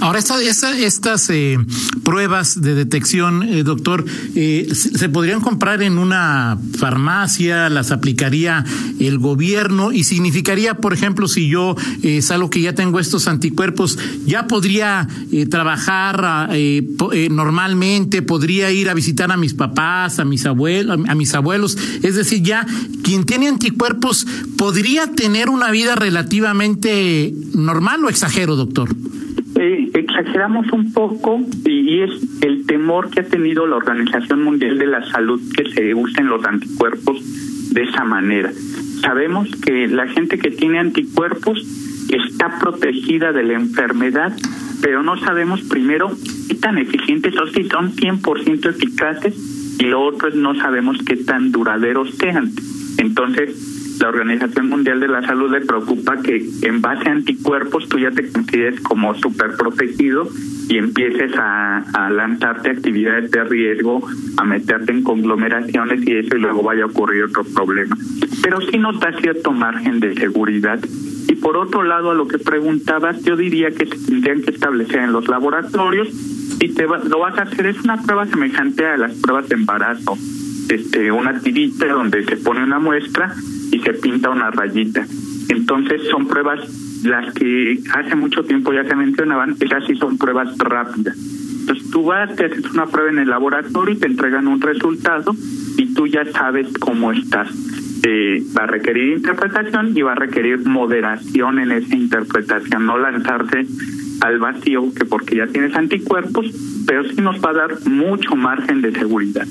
Ahora, 0.00 0.20
esta, 0.20 0.78
estas 0.78 1.28
eh, 1.30 1.58
pruebas 2.04 2.60
de 2.60 2.74
detección, 2.74 3.42
eh, 3.42 3.64
doctor, 3.64 4.04
eh, 4.36 4.68
¿se 4.72 5.08
podrían 5.08 5.40
comprar 5.40 5.82
en 5.82 5.98
una 5.98 6.56
farmacia? 6.78 7.68
¿Las 7.68 7.90
aplicaría 7.90 8.64
el 9.00 9.18
gobierno? 9.18 9.90
¿Y 9.90 10.04
significaría, 10.04 10.74
por 10.74 10.94
ejemplo, 10.94 11.26
si 11.26 11.48
yo 11.48 11.74
salgo 12.20 12.48
que 12.48 12.60
ya 12.60 12.74
tengo 12.74 13.00
estos 13.00 13.26
anticuerpos, 13.26 13.98
ya 14.24 14.46
podría 14.46 15.08
trabajar 15.50 16.48
normalmente? 17.30 18.22
¿Podría 18.22 18.70
ir 18.70 18.90
a 18.90 18.94
visitar 18.94 19.32
a 19.32 19.36
mis 19.36 19.54
papás, 19.54 20.20
a 20.20 20.24
mis, 20.24 20.46
abuelos, 20.46 20.98
a 21.08 21.14
mis 21.14 21.34
abuelos? 21.34 21.76
Es 22.02 22.14
decir, 22.14 22.42
ya 22.42 22.66
quien 23.02 23.24
tiene 23.24 23.48
anticuerpos 23.48 24.26
podría 24.56 25.08
tener 25.08 25.48
una 25.48 25.70
vida 25.70 25.96
relativamente 25.96 27.34
normal 27.54 28.04
o 28.04 28.08
exagero, 28.08 28.54
doctor? 28.54 28.94
Exageramos 30.18 30.72
un 30.72 30.92
poco 30.92 31.40
y 31.64 32.00
es 32.00 32.10
el 32.42 32.66
temor 32.66 33.08
que 33.08 33.20
ha 33.20 33.24
tenido 33.24 33.68
la 33.68 33.76
Organización 33.76 34.42
Mundial 34.42 34.76
de 34.76 34.86
la 34.88 35.08
Salud 35.12 35.40
que 35.56 35.70
se 35.70 35.94
usen 35.94 36.26
los 36.26 36.44
anticuerpos 36.44 37.22
de 37.72 37.84
esa 37.84 38.02
manera. 38.02 38.50
Sabemos 39.00 39.48
que 39.64 39.86
la 39.86 40.08
gente 40.08 40.38
que 40.38 40.50
tiene 40.50 40.80
anticuerpos 40.80 41.64
está 42.10 42.58
protegida 42.58 43.30
de 43.30 43.44
la 43.44 43.54
enfermedad, 43.54 44.32
pero 44.82 45.04
no 45.04 45.16
sabemos 45.20 45.60
primero 45.62 46.10
qué 46.48 46.56
tan 46.56 46.78
eficientes 46.78 47.34
son, 47.34 47.52
si 47.52 47.68
son 47.68 47.92
100% 47.92 48.70
eficaces 48.70 49.78
y 49.78 49.84
lo 49.84 50.02
otro 50.02 50.30
es 50.30 50.34
no 50.34 50.56
sabemos 50.56 50.98
qué 51.06 51.14
tan 51.14 51.52
duraderos 51.52 52.10
sean. 52.16 52.50
Entonces, 52.98 53.87
la 54.00 54.08
Organización 54.08 54.68
Mundial 54.68 55.00
de 55.00 55.08
la 55.08 55.22
Salud 55.22 55.50
le 55.50 55.60
preocupa 55.60 56.20
que 56.22 56.44
en 56.62 56.80
base 56.80 57.08
a 57.08 57.12
anticuerpos 57.12 57.88
tú 57.88 57.98
ya 57.98 58.10
te 58.10 58.30
consideres 58.30 58.80
como 58.80 59.14
súper 59.14 59.56
protegido 59.56 60.28
y 60.68 60.78
empieces 60.78 61.32
a, 61.36 62.10
lanzarte 62.10 62.70
actividades 62.70 63.30
de 63.30 63.44
riesgo, 63.44 64.06
a 64.36 64.44
meterte 64.44 64.92
en 64.92 65.02
conglomeraciones 65.02 66.06
y 66.06 66.16
eso 66.16 66.36
y 66.36 66.40
luego 66.40 66.62
vaya 66.62 66.84
a 66.84 66.86
ocurrir 66.86 67.24
otro 67.24 67.44
problema. 67.44 67.96
Pero 68.42 68.60
sí 68.60 68.78
nos 68.78 68.98
da 69.00 69.12
cierto 69.20 69.52
margen 69.52 70.00
de 70.00 70.14
seguridad. 70.14 70.78
Y 71.28 71.34
por 71.34 71.56
otro 71.56 71.82
lado, 71.82 72.10
a 72.10 72.14
lo 72.14 72.26
que 72.26 72.38
preguntabas, 72.38 73.22
yo 73.24 73.36
diría 73.36 73.70
que 73.70 73.86
se 73.86 74.06
tendrían 74.06 74.42
que 74.42 74.50
establecer 74.50 75.00
en 75.00 75.12
los 75.12 75.28
laboratorios 75.28 76.08
y 76.60 76.68
te 76.70 76.86
lo 76.86 77.18
vas 77.18 77.38
a 77.38 77.42
hacer, 77.42 77.66
es 77.66 77.80
una 77.84 78.02
prueba 78.02 78.26
semejante 78.26 78.86
a 78.86 78.96
las 78.96 79.12
pruebas 79.14 79.48
de 79.48 79.54
embarazo. 79.54 80.16
Este, 80.68 81.10
una 81.10 81.38
tirita 81.40 81.86
donde 81.86 82.24
se 82.24 82.36
pone 82.36 82.62
una 82.62 82.78
muestra 82.78 83.34
y 83.70 83.78
se 83.80 83.94
pinta 83.94 84.30
una 84.30 84.50
rayita. 84.50 85.06
Entonces 85.48 86.02
son 86.10 86.26
pruebas, 86.26 86.60
las 87.04 87.32
que 87.34 87.80
hace 87.94 88.14
mucho 88.16 88.44
tiempo 88.44 88.72
ya 88.72 88.84
se 88.84 88.94
mencionaban, 88.94 89.56
esas 89.60 89.86
sí 89.86 89.94
son 89.96 90.18
pruebas 90.18 90.56
rápidas. 90.58 91.16
Entonces 91.60 91.90
tú 91.90 92.04
vas, 92.04 92.34
te 92.34 92.46
haces 92.46 92.70
una 92.72 92.86
prueba 92.86 93.10
en 93.10 93.18
el 93.18 93.28
laboratorio 93.28 93.94
y 93.94 93.98
te 93.98 94.06
entregan 94.06 94.48
un 94.48 94.60
resultado 94.60 95.34
y 95.76 95.94
tú 95.94 96.06
ya 96.06 96.24
sabes 96.32 96.66
cómo 96.78 97.12
estás. 97.12 97.48
Eh, 98.04 98.42
va 98.56 98.64
a 98.64 98.66
requerir 98.66 99.16
interpretación 99.16 99.92
y 99.96 100.02
va 100.02 100.12
a 100.12 100.14
requerir 100.14 100.64
moderación 100.64 101.58
en 101.58 101.72
esa 101.72 101.94
interpretación, 101.94 102.86
no 102.86 102.96
lanzarse 102.96 103.66
al 104.20 104.38
vacío 104.38 104.92
que 104.94 105.04
porque 105.04 105.36
ya 105.36 105.46
tienes 105.46 105.74
anticuerpos, 105.74 106.46
pero 106.88 107.04
sí 107.04 107.20
nos 107.20 107.36
va 107.44 107.50
a 107.50 107.52
dar 107.52 107.86
mucho 107.86 108.34
margen 108.34 108.80
de 108.80 108.90
seguridad. 108.92 109.46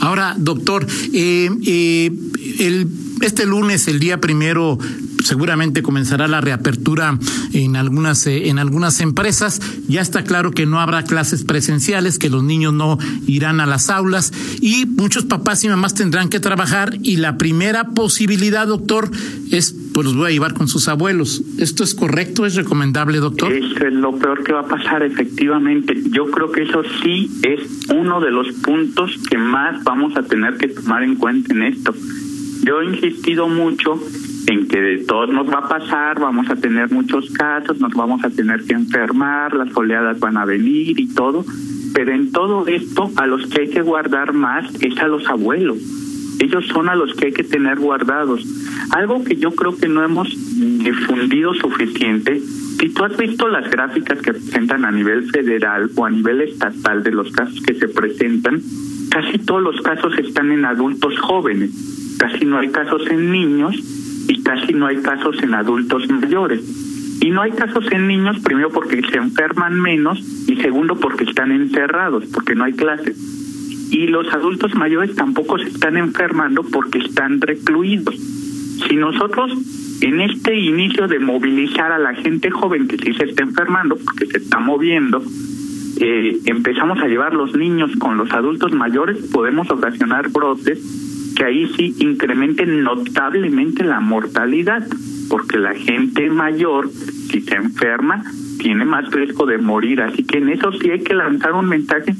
Ahora, 0.00 0.34
doctor, 0.36 0.86
eh, 1.14 1.48
eh, 1.66 2.12
el 2.58 2.86
este 3.22 3.46
lunes, 3.46 3.88
el 3.88 4.00
día 4.00 4.20
primero, 4.20 4.78
seguramente 5.24 5.82
comenzará 5.82 6.28
la 6.28 6.40
reapertura 6.40 7.18
en 7.52 7.76
algunas 7.76 8.26
eh, 8.26 8.48
en 8.48 8.58
algunas 8.58 9.00
empresas. 9.00 9.60
Ya 9.88 10.00
está 10.00 10.24
claro 10.24 10.52
que 10.52 10.66
no 10.66 10.80
habrá 10.80 11.04
clases 11.04 11.44
presenciales, 11.44 12.18
que 12.18 12.30
los 12.30 12.42
niños 12.42 12.72
no 12.72 12.98
irán 13.26 13.60
a 13.60 13.66
las 13.66 13.90
aulas 13.90 14.32
y 14.60 14.86
muchos 14.86 15.24
papás 15.24 15.64
y 15.64 15.68
mamás 15.68 15.94
tendrán 15.94 16.28
que 16.28 16.40
trabajar 16.40 16.96
y 17.02 17.16
la 17.16 17.38
primera 17.38 17.84
posibilidad, 17.90 18.66
doctor, 18.66 19.10
es 19.50 19.74
pues 19.94 20.06
los 20.06 20.16
voy 20.16 20.30
a 20.30 20.32
llevar 20.32 20.54
con 20.54 20.66
sus 20.66 20.88
abuelos. 20.88 21.42
¿Esto 21.58 21.84
es 21.84 21.94
correcto? 21.94 22.46
¿Es 22.46 22.56
recomendable, 22.56 23.18
doctor? 23.18 23.52
Es 23.52 23.92
lo 23.92 24.16
peor 24.18 24.42
que 24.42 24.52
va 24.52 24.62
a 24.62 24.66
pasar, 24.66 25.04
efectivamente. 25.04 25.94
Yo 26.10 26.26
creo 26.32 26.50
que 26.50 26.62
eso 26.62 26.82
sí 27.02 27.30
es 27.42 27.60
uno 27.90 28.20
de 28.20 28.32
los 28.32 28.48
puntos 28.54 29.12
que 29.30 29.38
más 29.38 29.84
vamos 29.84 30.16
a 30.16 30.24
tener 30.24 30.56
que 30.56 30.66
tomar 30.68 31.04
en 31.04 31.14
cuenta 31.14 31.54
en 31.54 31.62
esto 31.62 31.94
yo 32.64 32.80
he 32.80 32.86
insistido 32.86 33.48
mucho 33.48 34.00
en 34.46 34.68
que 34.68 34.80
de 34.80 34.98
todos 35.04 35.30
nos 35.30 35.48
va 35.48 35.58
a 35.58 35.68
pasar, 35.68 36.20
vamos 36.20 36.48
a 36.50 36.56
tener 36.56 36.90
muchos 36.90 37.30
casos, 37.30 37.80
nos 37.80 37.92
vamos 37.94 38.22
a 38.24 38.30
tener 38.30 38.64
que 38.64 38.74
enfermar, 38.74 39.54
las 39.54 39.74
oleadas 39.76 40.18
van 40.20 40.36
a 40.36 40.44
venir 40.44 40.98
y 40.98 41.08
todo, 41.14 41.44
pero 41.94 42.12
en 42.12 42.32
todo 42.32 42.66
esto 42.66 43.10
a 43.16 43.26
los 43.26 43.46
que 43.46 43.62
hay 43.62 43.70
que 43.70 43.82
guardar 43.82 44.32
más 44.32 44.74
es 44.82 44.98
a 44.98 45.08
los 45.08 45.26
abuelos. 45.28 45.78
Ellos 46.40 46.66
son 46.66 46.88
a 46.88 46.96
los 46.96 47.14
que 47.14 47.26
hay 47.26 47.32
que 47.32 47.44
tener 47.44 47.78
guardados. 47.78 48.44
Algo 48.90 49.22
que 49.22 49.36
yo 49.36 49.52
creo 49.52 49.76
que 49.76 49.88
no 49.88 50.02
hemos 50.02 50.28
difundido 50.28 51.54
suficiente. 51.54 52.40
Si 52.40 52.88
tú 52.88 53.04
has 53.04 53.16
visto 53.16 53.46
las 53.48 53.70
gráficas 53.70 54.20
que 54.20 54.32
presentan 54.32 54.84
a 54.84 54.90
nivel 54.90 55.30
federal 55.30 55.90
o 55.94 56.04
a 56.04 56.10
nivel 56.10 56.40
estatal 56.42 57.04
de 57.04 57.12
los 57.12 57.30
casos 57.30 57.60
que 57.62 57.74
se 57.74 57.88
presentan, 57.88 58.60
casi 59.10 59.38
todos 59.38 59.62
los 59.62 59.80
casos 59.80 60.18
están 60.18 60.50
en 60.50 60.64
adultos 60.64 61.18
jóvenes. 61.20 61.70
Casi 62.18 62.44
no 62.44 62.58
hay 62.58 62.68
casos 62.70 63.02
en 63.10 63.30
niños 63.30 64.03
casi 64.44 64.72
no 64.74 64.86
hay 64.86 64.98
casos 64.98 65.42
en 65.42 65.54
adultos 65.54 66.08
mayores. 66.08 66.62
Y 67.20 67.30
no 67.30 67.40
hay 67.40 67.52
casos 67.52 67.90
en 67.90 68.06
niños, 68.06 68.38
primero 68.40 68.70
porque 68.70 69.00
se 69.02 69.16
enferman 69.16 69.80
menos 69.80 70.20
y 70.46 70.56
segundo 70.56 70.96
porque 70.96 71.24
están 71.24 71.52
encerrados, 71.52 72.26
porque 72.26 72.54
no 72.54 72.64
hay 72.64 72.74
clases. 72.74 73.16
Y 73.90 74.08
los 74.08 74.32
adultos 74.32 74.74
mayores 74.74 75.14
tampoco 75.14 75.58
se 75.58 75.68
están 75.68 75.96
enfermando 75.96 76.62
porque 76.62 76.98
están 76.98 77.40
recluidos. 77.40 78.14
Si 78.86 78.96
nosotros 78.96 79.52
en 80.00 80.20
este 80.20 80.54
inicio 80.58 81.08
de 81.08 81.18
movilizar 81.18 81.92
a 81.92 81.98
la 81.98 82.14
gente 82.14 82.50
joven 82.50 82.88
que 82.88 82.98
sí 82.98 83.14
se 83.14 83.24
está 83.24 83.42
enfermando, 83.42 83.96
porque 83.96 84.26
se 84.26 84.38
está 84.38 84.58
moviendo, 84.58 85.22
eh, 86.00 86.40
empezamos 86.44 86.98
a 86.98 87.06
llevar 87.06 87.34
los 87.34 87.56
niños 87.56 87.92
con 87.98 88.18
los 88.18 88.30
adultos 88.32 88.72
mayores, 88.72 89.16
podemos 89.32 89.70
ocasionar 89.70 90.28
brotes 90.30 91.03
que 91.34 91.44
ahí 91.44 91.70
sí 91.76 91.94
incrementen 91.98 92.82
notablemente 92.82 93.84
la 93.84 94.00
mortalidad, 94.00 94.86
porque 95.28 95.58
la 95.58 95.74
gente 95.74 96.30
mayor, 96.30 96.90
si 96.90 97.40
se 97.40 97.54
enferma, 97.56 98.24
tiene 98.58 98.84
más 98.84 99.10
riesgo 99.10 99.46
de 99.46 99.58
morir. 99.58 100.00
Así 100.02 100.24
que 100.24 100.38
en 100.38 100.48
eso 100.50 100.72
sí 100.72 100.90
hay 100.90 101.00
que 101.00 101.14
lanzar 101.14 101.52
un 101.52 101.68
mensaje 101.68 102.14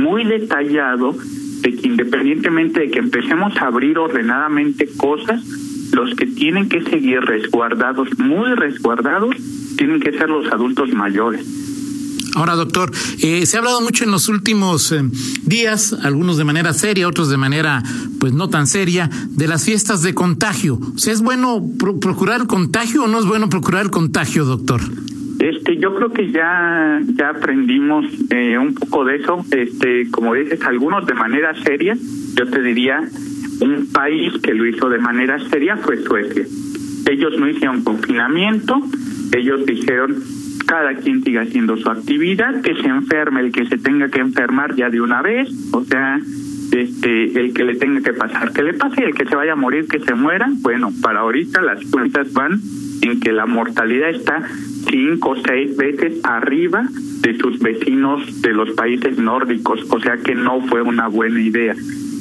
muy 0.00 0.24
detallado 0.24 1.14
de 1.62 1.76
que 1.76 1.88
independientemente 1.88 2.80
de 2.80 2.90
que 2.90 2.98
empecemos 3.00 3.56
a 3.56 3.66
abrir 3.66 3.98
ordenadamente 3.98 4.88
cosas, 4.96 5.44
los 5.92 6.14
que 6.14 6.26
tienen 6.26 6.68
que 6.68 6.82
seguir 6.82 7.20
resguardados, 7.20 8.18
muy 8.18 8.54
resguardados, 8.54 9.36
tienen 9.76 10.00
que 10.00 10.12
ser 10.12 10.30
los 10.30 10.50
adultos 10.52 10.92
mayores. 10.92 11.69
Ahora, 12.34 12.54
doctor, 12.54 12.90
eh, 13.22 13.46
se 13.46 13.56
ha 13.56 13.60
hablado 13.60 13.80
mucho 13.80 14.04
en 14.04 14.10
los 14.10 14.28
últimos 14.28 14.92
eh, 14.92 15.02
días, 15.42 15.92
algunos 16.02 16.36
de 16.36 16.44
manera 16.44 16.72
seria, 16.72 17.08
otros 17.08 17.28
de 17.28 17.36
manera, 17.36 17.82
pues 18.18 18.32
no 18.32 18.48
tan 18.48 18.66
seria, 18.66 19.10
de 19.30 19.48
las 19.48 19.64
fiestas 19.64 20.02
de 20.02 20.14
contagio. 20.14 20.74
O 20.76 21.10
¿es 21.10 21.22
bueno 21.22 21.62
procurar 21.78 22.46
contagio 22.46 23.04
o 23.04 23.08
no 23.08 23.18
es 23.18 23.26
bueno 23.26 23.48
procurar 23.48 23.90
contagio, 23.90 24.44
doctor? 24.44 24.80
Este, 25.40 25.78
yo 25.78 25.94
creo 25.94 26.12
que 26.12 26.30
ya 26.30 27.00
ya 27.16 27.30
aprendimos 27.30 28.04
eh, 28.28 28.58
un 28.58 28.74
poco 28.74 29.04
de 29.06 29.16
eso. 29.16 29.44
Este, 29.50 30.10
como 30.10 30.34
dices, 30.34 30.60
algunos 30.62 31.06
de 31.06 31.14
manera 31.14 31.54
seria. 31.64 31.96
Yo 32.36 32.46
te 32.46 32.62
diría, 32.62 33.02
un 33.60 33.88
país 33.92 34.34
que 34.42 34.54
lo 34.54 34.66
hizo 34.66 34.88
de 34.88 34.98
manera 34.98 35.38
seria 35.48 35.76
fue 35.78 36.02
Suecia. 36.02 36.44
Ellos 37.10 37.32
no 37.38 37.48
hicieron 37.48 37.82
confinamiento, 37.82 38.80
ellos 39.32 39.64
dijeron 39.64 40.22
cada 40.70 40.94
quien 40.94 41.24
siga 41.24 41.42
haciendo 41.42 41.76
su 41.76 41.90
actividad, 41.90 42.62
que 42.62 42.76
se 42.76 42.86
enferme 42.86 43.40
el 43.40 43.50
que 43.50 43.66
se 43.66 43.76
tenga 43.76 44.08
que 44.08 44.20
enfermar 44.20 44.76
ya 44.76 44.88
de 44.88 45.00
una 45.00 45.20
vez, 45.20 45.48
o 45.72 45.82
sea, 45.82 46.20
este, 46.70 47.40
el 47.40 47.52
que 47.52 47.64
le 47.64 47.74
tenga 47.74 48.00
que 48.02 48.12
pasar, 48.12 48.52
que 48.52 48.62
le 48.62 48.74
pase 48.74 49.02
el 49.02 49.12
que 49.12 49.26
se 49.26 49.34
vaya 49.34 49.54
a 49.54 49.56
morir, 49.56 49.88
que 49.88 49.98
se 49.98 50.14
muera. 50.14 50.48
Bueno, 50.60 50.92
para 51.02 51.20
ahorita 51.20 51.60
las 51.60 51.84
cuentas 51.86 52.32
van 52.32 52.60
en 53.02 53.18
que 53.18 53.32
la 53.32 53.46
mortalidad 53.46 54.10
está 54.10 54.44
cinco 54.88 55.30
o 55.30 55.36
seis 55.44 55.76
veces 55.76 56.20
arriba 56.22 56.86
de 57.20 57.36
sus 57.36 57.58
vecinos 57.58 58.40
de 58.40 58.52
los 58.52 58.70
países 58.70 59.18
nórdicos, 59.18 59.84
o 59.90 59.98
sea 59.98 60.18
que 60.18 60.36
no 60.36 60.60
fue 60.68 60.82
una 60.82 61.08
buena 61.08 61.40
idea, 61.40 61.74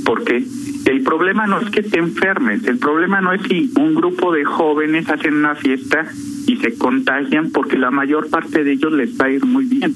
porque 0.06 0.44
el 0.86 1.04
problema 1.04 1.46
no 1.46 1.60
es 1.60 1.70
que 1.70 1.84
te 1.84 2.00
enfermes, 2.00 2.66
el 2.66 2.80
problema 2.80 3.22
no 3.22 3.32
es 3.32 3.44
si 3.44 3.72
un 3.78 3.94
grupo 3.94 4.34
de 4.34 4.44
jóvenes 4.44 5.08
hacen 5.08 5.36
una 5.36 5.54
fiesta 5.54 6.08
y 6.50 6.58
se 6.58 6.76
contagian 6.80 7.52
porque 7.52 7.78
la 7.78 7.92
mayor 7.92 8.28
parte 8.32 8.64
de 8.64 8.72
ellos 8.72 8.92
les 8.92 9.16
va 9.22 9.26
a 9.26 9.30
ir 9.30 9.46
muy 9.46 9.66
bien. 9.66 9.94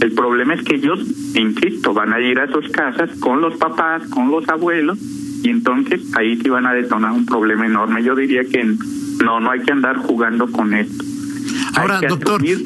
El 0.00 0.12
problema 0.12 0.54
es 0.54 0.62
que 0.62 0.76
ellos, 0.76 0.98
insisto, 1.34 1.92
van 1.92 2.14
a 2.14 2.20
ir 2.20 2.38
a 2.38 2.50
sus 2.50 2.70
casas 2.70 3.10
con 3.20 3.42
los 3.42 3.58
papás, 3.58 4.08
con 4.08 4.30
los 4.30 4.48
abuelos, 4.48 4.98
y 5.42 5.50
entonces 5.50 6.00
ahí 6.16 6.36
sí 6.36 6.48
van 6.48 6.66
a 6.66 6.72
detonar 6.72 7.12
un 7.12 7.26
problema 7.26 7.66
enorme. 7.66 8.02
Yo 8.02 8.16
diría 8.16 8.44
que 8.44 8.64
no, 9.22 9.40
no 9.40 9.50
hay 9.50 9.60
que 9.60 9.72
andar 9.72 9.98
jugando 9.98 10.50
con 10.50 10.72
esto. 10.72 11.04
Ahora, 11.74 12.00
doctor, 12.06 12.44
eh, 12.44 12.62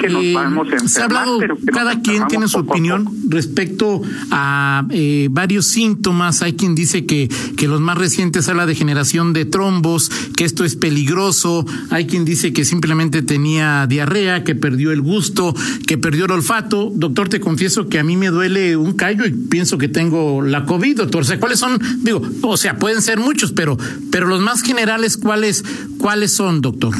se 0.87 1.01
ha 1.01 1.05
hablado, 1.05 1.39
cada 1.71 2.01
quien 2.01 2.27
tiene 2.27 2.47
su 2.47 2.59
opinión 2.59 3.07
respecto 3.27 4.01
a 4.31 4.85
eh, 4.89 5.27
varios 5.31 5.67
síntomas. 5.67 6.41
Hay 6.41 6.53
quien 6.53 6.75
dice 6.75 7.05
que, 7.05 7.29
que 7.57 7.67
los 7.67 7.81
más 7.81 7.97
recientes 7.97 8.47
habla 8.49 8.65
de 8.65 8.75
generación 8.75 9.33
de 9.33 9.45
trombos, 9.45 10.09
que 10.35 10.45
esto 10.45 10.65
es 10.65 10.75
peligroso. 10.75 11.65
Hay 11.89 12.07
quien 12.07 12.25
dice 12.25 12.53
que 12.53 12.65
simplemente 12.65 13.21
tenía 13.21 13.85
diarrea, 13.87 14.43
que 14.43 14.55
perdió 14.55 14.91
el 14.91 15.01
gusto, 15.01 15.55
que 15.87 15.97
perdió 15.97 16.25
el 16.25 16.31
olfato. 16.31 16.91
Doctor, 16.93 17.29
te 17.29 17.39
confieso 17.39 17.87
que 17.87 17.99
a 17.99 18.03
mí 18.03 18.17
me 18.17 18.27
duele 18.27 18.75
un 18.77 18.93
callo 18.93 19.25
y 19.25 19.31
pienso 19.31 19.77
que 19.77 19.87
tengo 19.87 20.41
la 20.41 20.65
COVID, 20.65 20.97
doctor. 20.97 21.21
O 21.21 21.25
sea, 21.25 21.39
¿cuáles 21.39 21.59
son? 21.59 21.79
Digo, 22.01 22.21
o 22.41 22.57
sea, 22.57 22.77
pueden 22.77 23.01
ser 23.01 23.19
muchos, 23.19 23.51
pero, 23.51 23.77
pero 24.11 24.27
los 24.27 24.41
más 24.41 24.61
generales, 24.61 25.17
¿cuáles, 25.17 25.63
cuáles 25.97 26.33
son, 26.33 26.61
doctor? 26.61 26.95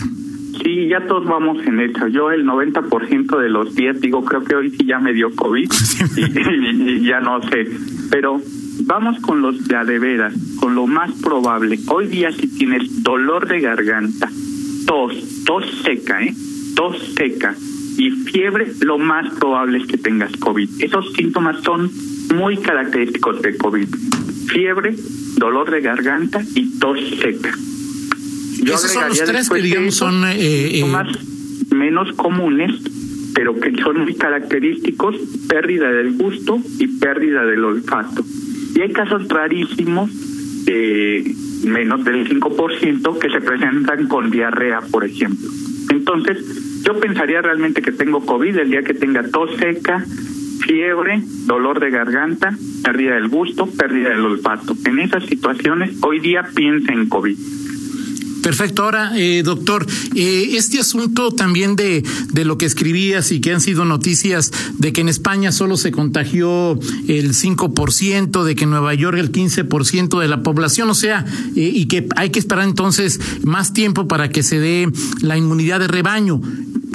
Sí, 0.65 0.87
ya 0.87 0.99
todos 1.05 1.25
vamos 1.25 1.63
en 1.63 1.79
eso. 1.79 2.07
Yo 2.07 2.31
el 2.31 2.43
90% 2.43 3.37
de 3.37 3.49
los 3.49 3.75
días 3.75 4.01
digo, 4.01 4.25
creo 4.25 4.43
que 4.43 4.55
hoy 4.55 4.71
sí 4.71 4.83
ya 4.87 4.97
me 4.97 5.13
dio 5.13 5.29
COVID 5.35 5.69
y, 6.17 7.05
ya 7.05 7.19
no 7.19 7.39
sé. 7.43 7.69
Pero 8.09 8.41
vamos 8.81 9.19
con 9.19 9.43
los 9.43 9.67
de 9.67 9.75
a 9.75 9.85
de 9.85 9.99
veras, 9.99 10.33
con 10.59 10.73
lo 10.73 10.87
más 10.87 11.11
probable. 11.21 11.77
Hoy 11.87 12.07
día 12.07 12.31
si 12.31 12.47
tienes 12.47 13.03
dolor 13.03 13.47
de 13.47 13.59
garganta, 13.59 14.27
tos, 14.87 15.43
tos 15.45 15.65
seca, 15.83 16.23
¿eh? 16.23 16.33
Tos 16.75 16.97
seca 17.15 17.55
y 17.97 18.09
fiebre, 18.09 18.65
lo 18.81 18.97
más 18.97 19.35
probable 19.35 19.77
es 19.77 19.85
que 19.85 19.99
tengas 19.99 20.35
COVID. 20.37 20.67
Esos 20.79 21.13
síntomas 21.13 21.61
son 21.61 21.91
muy 22.33 22.57
característicos 22.57 23.39
de 23.43 23.55
COVID. 23.55 23.87
Fiebre, 24.47 24.95
dolor 25.37 25.69
de 25.69 25.81
garganta 25.81 26.41
y 26.55 26.79
tos 26.79 26.97
seca. 27.21 27.55
Esos 28.73 28.91
son 28.91 29.09
los 29.09 29.23
tres 29.23 29.49
que 29.49 29.61
digamos 29.61 29.95
son 29.95 30.23
eh, 30.25 30.79
eh, 30.79 30.85
más 30.85 31.07
menos 31.75 32.13
comunes, 32.13 32.71
pero 33.33 33.59
que 33.59 33.71
son 33.81 33.99
muy 34.01 34.15
característicos, 34.15 35.15
pérdida 35.47 35.91
del 35.91 36.13
gusto 36.13 36.59
y 36.79 36.87
pérdida 36.87 37.45
del 37.45 37.63
olfato. 37.63 38.23
Y 38.75 38.81
hay 38.81 38.91
casos 38.91 39.27
rarísimos, 39.27 40.09
eh, 40.67 41.33
menos 41.65 42.03
del 42.03 42.27
5%, 42.27 43.19
que 43.19 43.29
se 43.29 43.41
presentan 43.41 44.07
con 44.07 44.31
diarrea, 44.31 44.81
por 44.81 45.05
ejemplo. 45.05 45.49
Entonces, 45.89 46.83
yo 46.83 46.99
pensaría 46.99 47.41
realmente 47.41 47.81
que 47.81 47.91
tengo 47.91 48.25
COVID 48.25 48.57
el 48.57 48.69
día 48.69 48.83
que 48.83 48.93
tenga 48.93 49.23
tos 49.23 49.51
seca, 49.57 50.03
fiebre, 50.61 51.21
dolor 51.45 51.79
de 51.79 51.91
garganta, 51.91 52.57
pérdida 52.83 53.15
del 53.15 53.27
gusto, 53.27 53.67
pérdida 53.67 54.09
del 54.09 54.25
olfato. 54.25 54.75
En 54.85 54.99
esas 54.99 55.25
situaciones, 55.25 55.97
hoy 56.01 56.19
día 56.19 56.43
piensa 56.55 56.91
en 56.93 57.09
COVID. 57.09 57.37
Perfecto. 58.45 58.83
Ahora, 58.83 59.11
eh, 59.15 59.41
doctor, 59.43 59.87
eh, 60.13 60.49
este 60.51 60.79
asunto 60.79 61.31
también 61.31 61.75
de, 61.75 62.03
de 62.31 62.45
lo 62.45 62.59
que 62.59 62.67
escribías 62.67 63.31
y 63.31 63.41
que 63.41 63.51
han 63.51 63.59
sido 63.59 63.85
noticias 63.85 64.51
de 64.77 64.93
que 64.93 65.01
en 65.01 65.09
España 65.09 65.51
solo 65.51 65.77
se 65.77 65.91
contagió 65.91 66.79
el 67.07 67.33
5%, 67.33 68.43
de 68.43 68.53
que 68.53 68.65
en 68.65 68.69
Nueva 68.69 68.93
York 68.93 69.17
el 69.17 69.31
15% 69.31 70.19
de 70.19 70.27
la 70.27 70.43
población, 70.43 70.91
o 70.91 70.93
sea, 70.93 71.25
eh, 71.55 71.71
y 71.73 71.87
que 71.87 72.07
hay 72.15 72.29
que 72.29 72.37
esperar 72.37 72.65
entonces 72.65 73.19
más 73.41 73.73
tiempo 73.73 74.07
para 74.07 74.29
que 74.29 74.43
se 74.43 74.59
dé 74.59 74.91
la 75.21 75.39
inmunidad 75.39 75.79
de 75.79 75.87
rebaño. 75.87 76.39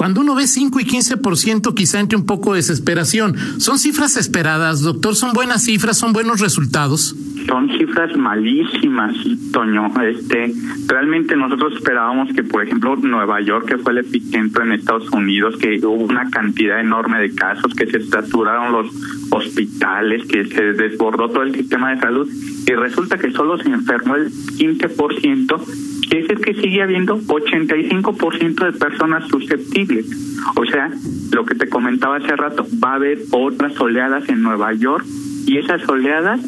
Cuando 0.01 0.21
uno 0.21 0.33
ve 0.33 0.47
5 0.47 0.79
y 0.79 0.85
15%, 0.85 1.75
quizá 1.75 1.99
entre 1.99 2.17
un 2.17 2.25
poco 2.25 2.53
de 2.53 2.57
desesperación. 2.57 3.37
¿Son 3.59 3.77
cifras 3.77 4.17
esperadas, 4.17 4.81
doctor? 4.81 5.15
¿Son 5.15 5.31
buenas 5.31 5.63
cifras? 5.63 5.99
¿Son 5.99 6.11
buenos 6.11 6.41
resultados? 6.41 7.15
Son 7.45 7.69
cifras 7.77 8.17
malísimas, 8.17 9.15
Toño. 9.53 9.93
Este, 10.01 10.55
realmente 10.87 11.35
nosotros 11.35 11.73
esperábamos 11.75 12.33
que, 12.33 12.41
por 12.41 12.63
ejemplo, 12.63 12.95
Nueva 12.95 13.41
York, 13.41 13.67
que 13.67 13.77
fue 13.77 13.91
el 13.91 13.99
epicentro 13.99 14.63
en 14.63 14.71
Estados 14.71 15.07
Unidos, 15.11 15.55
que 15.57 15.77
hubo 15.85 16.05
una 16.05 16.31
cantidad 16.31 16.79
enorme 16.79 17.19
de 17.19 17.35
casos, 17.35 17.71
que 17.75 17.85
se 17.85 18.01
saturaron 18.01 18.71
los 18.71 18.87
hospitales, 19.29 20.25
que 20.25 20.45
se 20.45 20.73
desbordó 20.73 21.29
todo 21.29 21.43
el 21.43 21.53
sistema 21.53 21.93
de 21.93 22.01
salud, 22.01 22.27
y 22.65 22.71
resulta 22.73 23.19
que 23.19 23.31
solo 23.31 23.59
se 23.59 23.69
enfermó 23.69 24.15
el 24.15 24.31
15%, 24.31 25.61
es 26.11 26.27
decir 26.27 26.43
que 26.43 26.53
sigue 26.61 26.81
habiendo 26.81 27.17
85% 27.17 28.65
de 28.65 28.77
personas 28.77 29.27
susceptibles. 29.29 30.05
O 30.55 30.65
sea, 30.65 30.91
lo 31.31 31.45
que 31.45 31.55
te 31.55 31.69
comentaba 31.69 32.17
hace 32.17 32.35
rato, 32.35 32.67
va 32.83 32.91
a 32.91 32.95
haber 32.95 33.19
otras 33.31 33.79
oleadas 33.79 34.27
en 34.27 34.41
Nueva 34.41 34.73
York 34.73 35.05
y 35.47 35.57
esas 35.57 35.87
oleadas 35.87 36.41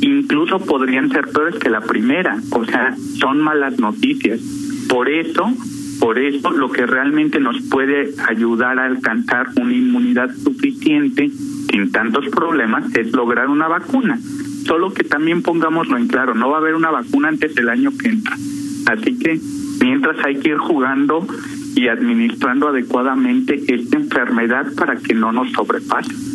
incluso 0.00 0.60
podrían 0.60 1.10
ser 1.10 1.26
peores 1.28 1.56
que 1.56 1.68
la 1.68 1.80
primera, 1.80 2.38
o 2.52 2.64
sea, 2.64 2.94
son 3.18 3.40
malas 3.40 3.80
noticias. 3.80 4.40
Por 4.88 5.08
eso, 5.08 5.52
por 5.98 6.20
eso 6.20 6.52
lo 6.52 6.70
que 6.70 6.86
realmente 6.86 7.40
nos 7.40 7.60
puede 7.62 8.14
ayudar 8.28 8.78
a 8.78 8.86
alcanzar 8.86 9.48
una 9.56 9.74
inmunidad 9.74 10.30
suficiente 10.32 11.28
sin 11.70 11.90
tantos 11.90 12.28
problemas 12.28 12.94
es 12.94 13.12
lograr 13.12 13.48
una 13.48 13.66
vacuna. 13.66 14.18
solo 14.64 14.92
que 14.92 15.02
también 15.02 15.42
pongámoslo 15.42 15.96
en 15.96 16.08
claro, 16.08 16.34
no 16.34 16.50
va 16.50 16.58
a 16.58 16.60
haber 16.60 16.74
una 16.74 16.90
vacuna 16.90 17.28
antes 17.28 17.54
del 17.54 17.70
año 17.70 17.90
que 17.98 18.10
entra. 18.10 18.36
Así 18.88 19.18
que 19.18 19.38
mientras 19.82 20.16
hay 20.24 20.36
que 20.36 20.48
ir 20.48 20.56
jugando 20.56 21.26
y 21.74 21.88
administrando 21.88 22.68
adecuadamente 22.68 23.60
esta 23.68 23.98
enfermedad 23.98 24.66
para 24.76 24.96
que 24.96 25.14
no 25.14 25.30
nos 25.30 25.52
sobrepase. 25.52 26.27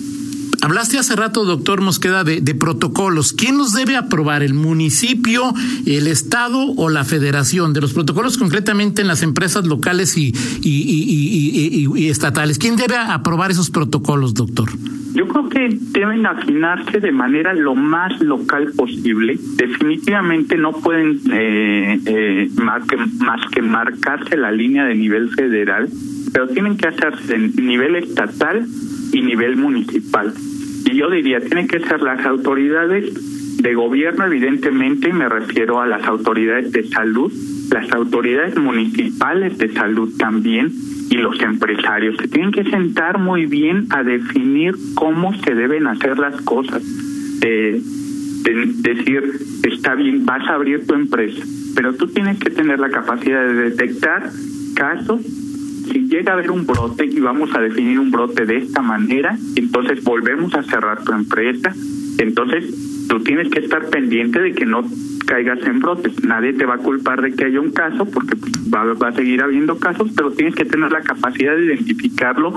Hablaste 0.63 0.97
hace 0.97 1.17
rato, 1.17 1.43
doctor 1.43 1.81
Mosqueda, 1.81 2.23
de, 2.23 2.55
protocolos. 2.55 3.33
¿Quién 3.33 3.57
los 3.57 3.73
debe 3.73 3.97
aprobar? 3.97 4.43
¿El 4.43 4.53
municipio, 4.53 5.53
el 5.85 6.07
Estado 6.07 6.57
o 6.77 6.89
la 6.89 7.03
Federación? 7.03 7.73
De 7.73 7.81
los 7.81 7.91
protocolos 7.93 8.37
concretamente 8.37 9.01
en 9.01 9.09
las 9.09 9.23
empresas 9.23 9.67
locales 9.67 10.15
y, 10.15 10.33
y 10.63 12.07
estatales. 12.07 12.59
¿Quién 12.59 12.77
debe 12.77 12.95
aprobar 12.95 13.51
esos 13.51 13.69
protocolos, 13.71 14.33
doctor? 14.35 14.69
Yo 15.13 15.27
creo 15.27 15.47
que 15.47 15.77
deben 15.91 16.25
afinarse 16.25 16.99
de 16.99 17.11
manera 17.11 17.53
lo 17.53 17.75
más 17.75 18.19
local 18.19 18.71
posible. 18.75 19.37
Definitivamente 19.57 20.57
no 20.57 20.71
pueden 20.71 21.19
eh, 21.31 21.99
eh, 22.05 22.49
más, 22.55 22.87
que, 22.87 22.97
más 22.97 23.41
que 23.51 23.61
marcarse 23.61 24.37
la 24.37 24.51
línea 24.51 24.85
de 24.85 24.95
nivel 24.95 25.29
federal, 25.29 25.87
pero 26.33 26.47
tienen 26.47 26.77
que 26.77 26.87
hacerse 26.87 27.35
en 27.35 27.53
nivel 27.57 27.95
estatal 27.95 28.65
y 29.11 29.21
nivel 29.21 29.55
municipal. 29.55 30.33
Y 30.85 30.95
yo 30.95 31.09
diría, 31.09 31.39
tienen 31.39 31.67
que 31.67 31.79
ser 31.79 32.01
las 32.01 32.25
autoridades 32.25 33.13
de 33.61 33.73
gobierno, 33.73 34.25
evidentemente, 34.25 35.13
me 35.13 35.29
refiero 35.29 35.79
a 35.79 35.87
las 35.87 36.03
autoridades 36.05 36.71
de 36.71 36.87
salud, 36.89 37.31
las 37.71 37.91
autoridades 37.91 38.57
municipales 38.57 39.57
de 39.57 39.71
salud 39.71 40.13
también, 40.17 40.71
y 41.09 41.17
los 41.17 41.39
empresarios 41.41 42.17
se 42.17 42.27
tienen 42.27 42.51
que 42.51 42.63
sentar 42.63 43.19
muy 43.19 43.45
bien 43.45 43.87
a 43.91 44.03
definir 44.03 44.75
cómo 44.95 45.33
se 45.33 45.53
deben 45.53 45.87
hacer 45.87 46.17
las 46.17 46.41
cosas. 46.41 46.83
Eh, 47.41 47.81
de 48.43 48.65
decir, 48.93 49.23
está 49.63 49.95
bien, 49.95 50.25
vas 50.25 50.47
a 50.49 50.55
abrir 50.55 50.85
tu 50.85 50.93
empresa, 50.93 51.43
pero 51.75 51.93
tú 51.93 52.07
tienes 52.07 52.37
que 52.39 52.49
tener 52.49 52.79
la 52.79 52.89
capacidad 52.89 53.45
de 53.45 53.53
detectar 53.53 54.29
casos. 54.75 55.21
Si 55.91 56.07
llega 56.07 56.31
a 56.31 56.35
haber 56.35 56.51
un 56.51 56.65
brote 56.65 57.05
y 57.05 57.19
vamos 57.19 57.53
a 57.55 57.61
definir 57.61 57.99
un 57.99 58.11
brote 58.11 58.45
de 58.45 58.57
esta 58.57 58.81
manera, 58.81 59.37
entonces 59.55 60.03
volvemos 60.03 60.53
a 60.55 60.63
cerrar 60.63 61.03
tu 61.03 61.11
empresa. 61.11 61.73
Entonces 62.17 63.07
tú 63.07 63.19
tienes 63.21 63.49
que 63.49 63.59
estar 63.59 63.89
pendiente 63.89 64.39
de 64.39 64.53
que 64.53 64.65
no 64.65 64.83
caigas 65.25 65.59
en 65.65 65.79
brotes. 65.79 66.23
Nadie 66.23 66.53
te 66.53 66.65
va 66.65 66.75
a 66.75 66.77
culpar 66.77 67.21
de 67.21 67.33
que 67.33 67.45
haya 67.45 67.59
un 67.59 67.71
caso 67.71 68.05
porque 68.05 68.35
va, 68.73 68.85
va, 68.93 69.09
a 69.09 69.13
seguir 69.13 69.41
habiendo 69.41 69.77
casos, 69.77 70.11
pero 70.15 70.31
tienes 70.31 70.55
que 70.55 70.65
tener 70.65 70.91
la 70.91 71.01
capacidad 71.01 71.55
de 71.55 71.65
identificarlo 71.65 72.53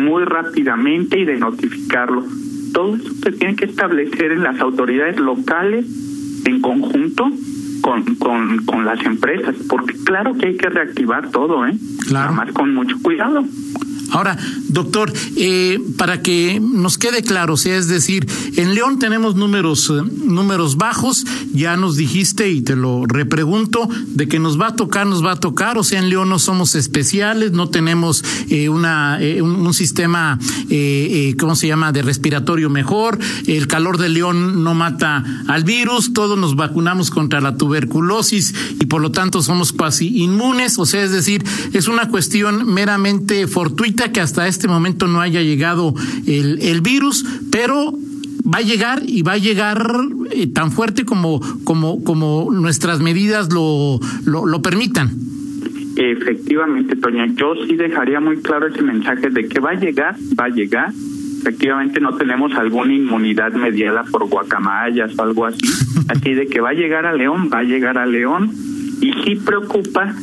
muy 0.00 0.24
rápidamente 0.24 1.18
y 1.18 1.24
de 1.24 1.36
notificarlo. 1.36 2.24
Todo 2.72 2.96
eso 2.96 3.10
se 3.22 3.32
tiene 3.32 3.54
que 3.54 3.66
establecer 3.66 4.32
en 4.32 4.42
las 4.42 4.60
autoridades 4.60 5.20
locales 5.20 5.86
en 6.44 6.60
conjunto 6.60 7.30
con, 7.84 8.14
con, 8.14 8.64
con 8.64 8.86
las 8.86 9.04
empresas, 9.04 9.54
porque 9.68 9.92
claro 10.04 10.32
que 10.38 10.46
hay 10.46 10.56
que 10.56 10.70
reactivar 10.70 11.30
todo, 11.30 11.66
¿eh? 11.66 11.76
Claro. 12.08 12.30
Nada 12.30 12.46
más 12.46 12.52
con 12.54 12.74
mucho 12.74 12.96
cuidado. 13.02 13.44
Ahora, 14.14 14.38
doctor, 14.68 15.12
eh, 15.36 15.80
para 15.98 16.22
que 16.22 16.60
nos 16.60 16.98
quede 16.98 17.24
claro, 17.24 17.54
o 17.54 17.56
sea, 17.56 17.76
es 17.76 17.88
decir, 17.88 18.28
en 18.56 18.72
León 18.72 19.00
tenemos 19.00 19.34
números, 19.34 19.90
eh, 19.90 20.08
números 20.24 20.76
bajos, 20.76 21.24
ya 21.52 21.76
nos 21.76 21.96
dijiste 21.96 22.48
y 22.48 22.62
te 22.62 22.76
lo 22.76 23.06
repregunto, 23.06 23.88
de 24.06 24.28
que 24.28 24.38
nos 24.38 24.60
va 24.60 24.68
a 24.68 24.76
tocar, 24.76 25.04
nos 25.08 25.24
va 25.24 25.32
a 25.32 25.40
tocar, 25.40 25.78
o 25.78 25.82
sea, 25.82 25.98
en 25.98 26.10
León 26.10 26.28
no 26.28 26.38
somos 26.38 26.76
especiales, 26.76 27.50
no 27.50 27.70
tenemos 27.70 28.24
eh, 28.50 28.68
una, 28.68 29.20
eh, 29.20 29.42
un, 29.42 29.66
un, 29.66 29.74
sistema, 29.74 30.38
¿cómo 31.36 31.56
se 31.56 31.66
llama?, 31.66 31.90
de 31.90 32.02
respiratorio 32.02 32.70
mejor, 32.70 33.18
el 33.48 33.66
calor 33.66 33.98
de 33.98 34.10
León 34.10 34.62
no 34.62 34.74
mata 34.74 35.24
al 35.48 35.64
virus, 35.64 36.12
todos 36.12 36.38
nos 36.38 36.54
vacunamos 36.54 37.10
contra 37.10 37.40
la 37.40 37.56
tuberculosis 37.56 38.54
y 38.78 38.86
por 38.86 39.02
lo 39.02 39.10
tanto 39.10 39.42
somos 39.42 39.72
casi 39.72 40.22
inmunes, 40.22 40.78
o 40.78 40.86
sea, 40.86 41.02
es 41.02 41.10
decir, 41.10 41.44
es 41.72 41.88
una 41.88 42.08
cuestión 42.08 42.72
meramente 42.72 43.48
fortuita 43.48 44.03
que 44.12 44.20
hasta 44.20 44.46
este 44.46 44.68
momento 44.68 45.06
no 45.06 45.20
haya 45.20 45.42
llegado 45.42 45.94
el, 46.26 46.60
el 46.62 46.80
virus, 46.80 47.24
pero 47.50 47.98
va 48.44 48.58
a 48.58 48.62
llegar 48.62 49.02
y 49.06 49.22
va 49.22 49.32
a 49.32 49.38
llegar 49.38 49.90
eh, 50.30 50.46
tan 50.46 50.70
fuerte 50.70 51.04
como, 51.04 51.40
como, 51.64 52.04
como 52.04 52.48
nuestras 52.52 53.00
medidas 53.00 53.52
lo, 53.52 53.98
lo, 54.24 54.46
lo 54.46 54.62
permitan. 54.62 55.10
Efectivamente, 55.96 56.96
Toña, 56.96 57.26
yo 57.34 57.54
sí 57.66 57.76
dejaría 57.76 58.20
muy 58.20 58.38
claro 58.38 58.66
ese 58.66 58.82
mensaje 58.82 59.30
de 59.30 59.48
que 59.48 59.60
va 59.60 59.70
a 59.70 59.74
llegar, 59.74 60.16
va 60.38 60.46
a 60.46 60.48
llegar. 60.48 60.92
Efectivamente 61.40 62.00
no 62.00 62.16
tenemos 62.16 62.52
alguna 62.54 62.94
inmunidad 62.94 63.52
mediada 63.52 64.02
por 64.04 64.28
guacamayas 64.28 65.16
o 65.16 65.22
algo 65.22 65.46
así. 65.46 65.60
Así 66.08 66.34
de 66.34 66.46
que 66.46 66.60
va 66.60 66.70
a 66.70 66.74
llegar 66.74 67.06
a 67.06 67.14
León, 67.14 67.48
va 67.52 67.58
a 67.58 67.62
llegar 67.62 67.98
a 67.98 68.06
León. 68.06 68.50
Y 69.00 69.12
sí 69.24 69.36
preocupa 69.36 70.14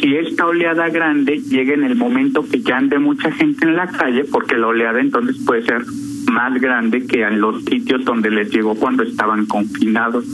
si 0.00 0.16
esta 0.16 0.46
oleada 0.46 0.88
grande 0.88 1.38
llega 1.38 1.74
en 1.74 1.84
el 1.84 1.96
momento 1.96 2.44
que 2.48 2.60
ya 2.60 2.78
ande 2.78 2.98
mucha 2.98 3.30
gente 3.32 3.66
en 3.66 3.76
la 3.76 3.88
calle, 3.88 4.24
porque 4.24 4.56
la 4.56 4.68
oleada 4.68 5.00
entonces 5.00 5.36
puede 5.44 5.62
ser 5.62 5.82
más 6.30 6.60
grande 6.60 7.06
que 7.06 7.22
en 7.22 7.40
los 7.40 7.64
sitios 7.64 8.04
donde 8.04 8.30
les 8.30 8.50
llegó 8.50 8.74
cuando 8.74 9.02
estaban 9.02 9.46
confinados. 9.46 10.24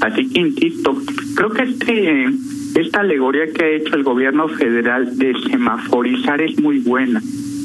Así 0.00 0.28
que 0.28 0.40
insisto, 0.40 0.96
creo 1.34 1.50
que 1.50 1.62
este 1.62 2.26
esta 2.74 3.00
alegoría 3.00 3.50
que 3.52 3.64
ha 3.64 3.68
hecho 3.68 3.96
el 3.96 4.02
gobierno 4.02 4.48
federal 4.48 5.16
de 5.16 5.34
semaforizar 5.50 6.42
es 6.42 6.60
muy 6.60 6.78
buena. 6.78 7.22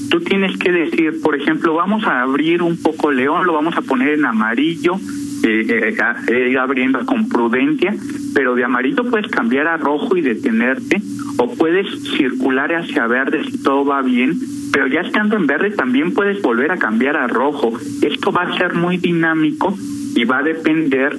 Tú 0.10 0.22
tienes 0.22 0.58
que 0.58 0.72
decir, 0.72 1.22
por 1.22 1.36
ejemplo, 1.36 1.74
vamos 1.74 2.06
a 2.06 2.22
abrir 2.22 2.62
un 2.62 2.82
poco 2.82 3.12
León, 3.12 3.46
lo 3.46 3.54
vamos 3.54 3.76
a 3.76 3.82
poner 3.82 4.10
en 4.10 4.26
amarillo, 4.26 5.00
eh, 5.44 5.96
eh, 6.28 6.50
ir 6.50 6.60
abriendo 6.60 7.06
con 7.06 7.28
prudencia, 7.28 7.96
pero 8.34 8.56
de 8.56 8.64
amarillo 8.64 9.04
puedes 9.10 9.30
cambiar 9.32 9.68
a 9.68 9.78
rojo 9.78 10.16
y 10.16 10.22
detenerte, 10.22 11.02
o 11.38 11.54
puedes 11.54 11.88
circular 12.16 12.74
hacia 12.74 13.08
verde 13.08 13.44
si 13.44 13.62
todo 13.62 13.86
va 13.86 14.02
bien, 14.02 14.38
pero 14.72 14.88
ya 14.88 15.02
estando 15.02 15.36
en 15.36 15.48
verde 15.48 15.72
también 15.72 16.14
puedes 16.14 16.42
volver 16.42 16.72
a 16.72 16.78
cambiar 16.78 17.18
a 17.18 17.28
rojo. 17.28 17.74
Esto 18.02 18.32
va 18.32 18.44
a 18.44 18.58
ser 18.58 18.74
muy 18.74 18.98
dinámico 18.98 19.76
y 20.16 20.24
va 20.26 20.40
a 20.40 20.44
depender 20.44 21.18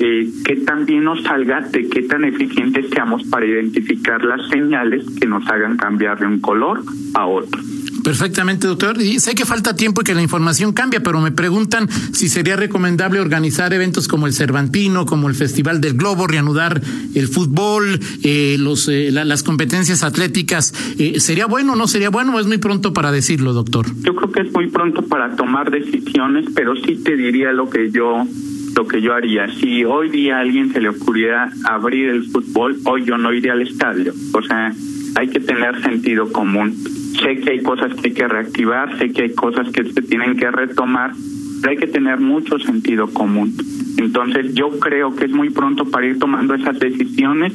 de 0.00 0.30
qué 0.44 0.56
tan 0.56 0.86
bien 0.86 1.04
nos 1.04 1.22
salga, 1.22 1.60
de 1.60 1.88
qué 1.88 2.02
tan 2.02 2.24
eficientes 2.24 2.86
seamos 2.90 3.22
para 3.24 3.46
identificar 3.46 4.24
las 4.24 4.48
señales 4.48 5.04
que 5.20 5.26
nos 5.26 5.46
hagan 5.48 5.76
cambiar 5.76 6.18
de 6.18 6.26
un 6.26 6.40
color 6.40 6.82
a 7.14 7.26
otro. 7.26 7.60
Perfectamente, 8.02 8.66
doctor. 8.66 9.00
Y 9.00 9.20
sé 9.20 9.34
que 9.34 9.44
falta 9.44 9.76
tiempo 9.76 10.00
y 10.00 10.04
que 10.04 10.14
la 10.14 10.22
información 10.22 10.72
cambia, 10.72 11.00
pero 11.00 11.20
me 11.20 11.32
preguntan 11.32 11.88
si 12.12 12.28
sería 12.28 12.56
recomendable 12.56 13.20
organizar 13.20 13.72
eventos 13.72 14.08
como 14.08 14.26
el 14.26 14.32
Cervantino, 14.32 15.06
como 15.06 15.28
el 15.28 15.34
Festival 15.34 15.80
del 15.80 15.94
Globo, 15.94 16.26
reanudar 16.26 16.80
el 17.14 17.28
fútbol, 17.28 18.00
eh, 18.22 18.56
los, 18.58 18.88
eh, 18.88 19.10
la, 19.10 19.24
las 19.24 19.42
competencias 19.42 20.02
atléticas. 20.02 20.74
Eh, 20.98 21.20
¿Sería 21.20 21.46
bueno 21.46 21.72
o 21.74 21.76
no 21.76 21.86
sería 21.86 22.10
bueno 22.10 22.34
o 22.34 22.40
es 22.40 22.46
muy 22.46 22.58
pronto 22.58 22.92
para 22.92 23.12
decirlo, 23.12 23.52
doctor? 23.52 23.86
Yo 24.02 24.14
creo 24.14 24.32
que 24.32 24.40
es 24.40 24.52
muy 24.52 24.68
pronto 24.68 25.02
para 25.02 25.36
tomar 25.36 25.70
decisiones, 25.70 26.46
pero 26.54 26.74
sí 26.76 26.96
te 26.96 27.16
diría 27.16 27.52
lo 27.52 27.68
que 27.68 27.90
yo 27.90 28.26
lo 28.74 28.86
que 28.86 29.02
yo 29.02 29.12
haría. 29.14 29.48
Si 29.48 29.84
hoy 29.84 30.10
día 30.10 30.36
a 30.36 30.40
alguien 30.40 30.72
se 30.72 30.80
le 30.80 30.88
ocurriera 30.88 31.50
abrir 31.64 32.08
el 32.08 32.24
fútbol, 32.30 32.78
hoy 32.84 33.04
yo 33.04 33.18
no 33.18 33.32
iría 33.32 33.52
al 33.52 33.62
estadio. 33.62 34.14
O 34.32 34.42
sea, 34.42 34.72
hay 35.16 35.28
que 35.28 35.40
tener 35.40 35.82
sentido 35.82 36.30
común. 36.30 36.76
Sé 37.18 37.36
que 37.36 37.50
hay 37.50 37.62
cosas 37.62 37.94
que 37.94 38.08
hay 38.08 38.14
que 38.14 38.28
reactivar, 38.28 38.98
sé 38.98 39.10
que 39.12 39.22
hay 39.22 39.34
cosas 39.34 39.68
que 39.70 39.84
se 39.84 40.02
tienen 40.02 40.36
que 40.36 40.50
retomar, 40.50 41.12
pero 41.60 41.70
hay 41.70 41.76
que 41.76 41.86
tener 41.86 42.20
mucho 42.20 42.58
sentido 42.58 43.08
común. 43.08 43.54
Entonces 43.98 44.54
yo 44.54 44.70
creo 44.78 45.14
que 45.14 45.26
es 45.26 45.30
muy 45.30 45.50
pronto 45.50 45.84
para 45.84 46.06
ir 46.06 46.18
tomando 46.18 46.54
esas 46.54 46.78
decisiones 46.78 47.52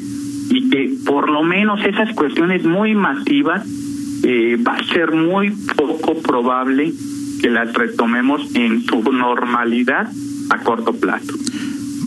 y 0.50 0.70
que 0.70 0.94
por 1.06 1.30
lo 1.30 1.44
menos 1.44 1.84
esas 1.86 2.14
cuestiones 2.14 2.64
muy 2.66 2.94
masivas 2.94 3.66
eh, 4.24 4.58
va 4.58 4.76
a 4.76 4.84
ser 4.84 5.12
muy 5.12 5.52
poco 5.76 6.22
probable 6.22 6.94
que 7.42 7.50
las 7.50 7.74
retomemos 7.74 8.56
en 8.56 8.84
su 8.84 9.02
normalidad 9.12 10.10
a 10.50 10.58
corto 10.60 10.94
plazo. 10.94 11.34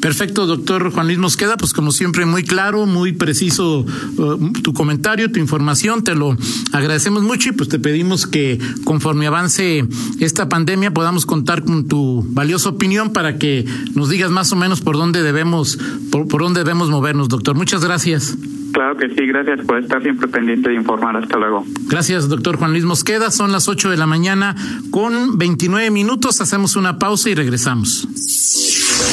Perfecto, 0.00 0.46
doctor 0.46 0.90
Juan 0.90 1.06
Luis 1.06 1.18
Mosqueda, 1.18 1.56
pues 1.56 1.72
como 1.72 1.90
siempre 1.90 2.24
muy 2.24 2.44
claro, 2.44 2.86
muy 2.86 3.12
preciso 3.12 3.84
uh, 4.16 4.52
tu 4.62 4.72
comentario, 4.72 5.30
tu 5.30 5.40
información, 5.40 6.04
te 6.04 6.14
lo 6.14 6.36
agradecemos 6.72 7.22
mucho 7.22 7.48
y 7.50 7.52
pues 7.52 7.68
te 7.68 7.78
pedimos 7.78 8.26
que 8.26 8.58
conforme 8.84 9.26
avance 9.26 9.84
esta 10.20 10.48
pandemia 10.48 10.92
podamos 10.92 11.26
contar 11.26 11.64
con 11.64 11.88
tu 11.88 12.24
valiosa 12.28 12.68
opinión 12.68 13.12
para 13.12 13.38
que 13.38 13.64
nos 13.94 14.08
digas 14.08 14.30
más 14.30 14.52
o 14.52 14.56
menos 14.56 14.80
por 14.80 14.96
dónde 14.96 15.22
debemos, 15.22 15.78
por, 16.10 16.28
por 16.28 16.42
dónde 16.42 16.60
debemos 16.60 16.90
movernos, 16.90 17.28
doctor. 17.28 17.56
Muchas 17.56 17.84
gracias. 17.84 18.36
Claro 18.72 18.96
que 18.96 19.08
sí, 19.08 19.26
gracias 19.26 19.66
por 19.66 19.78
estar 19.78 20.02
siempre 20.02 20.28
pendiente 20.28 20.68
de 20.68 20.76
informar. 20.76 21.16
Hasta 21.16 21.36
luego. 21.38 21.64
Gracias, 21.88 22.28
doctor 22.28 22.56
Juan 22.56 22.72
Luis 22.72 22.84
Mosqueda. 22.84 23.30
Son 23.30 23.50
las 23.50 23.66
8 23.66 23.90
de 23.90 23.96
la 23.96 24.06
mañana 24.06 24.54
con 24.90 25.38
29 25.38 25.90
minutos. 25.90 26.40
Hacemos 26.40 26.76
una 26.76 26.98
pausa 26.98 27.30
y 27.30 27.34
regresamos. 27.34 28.06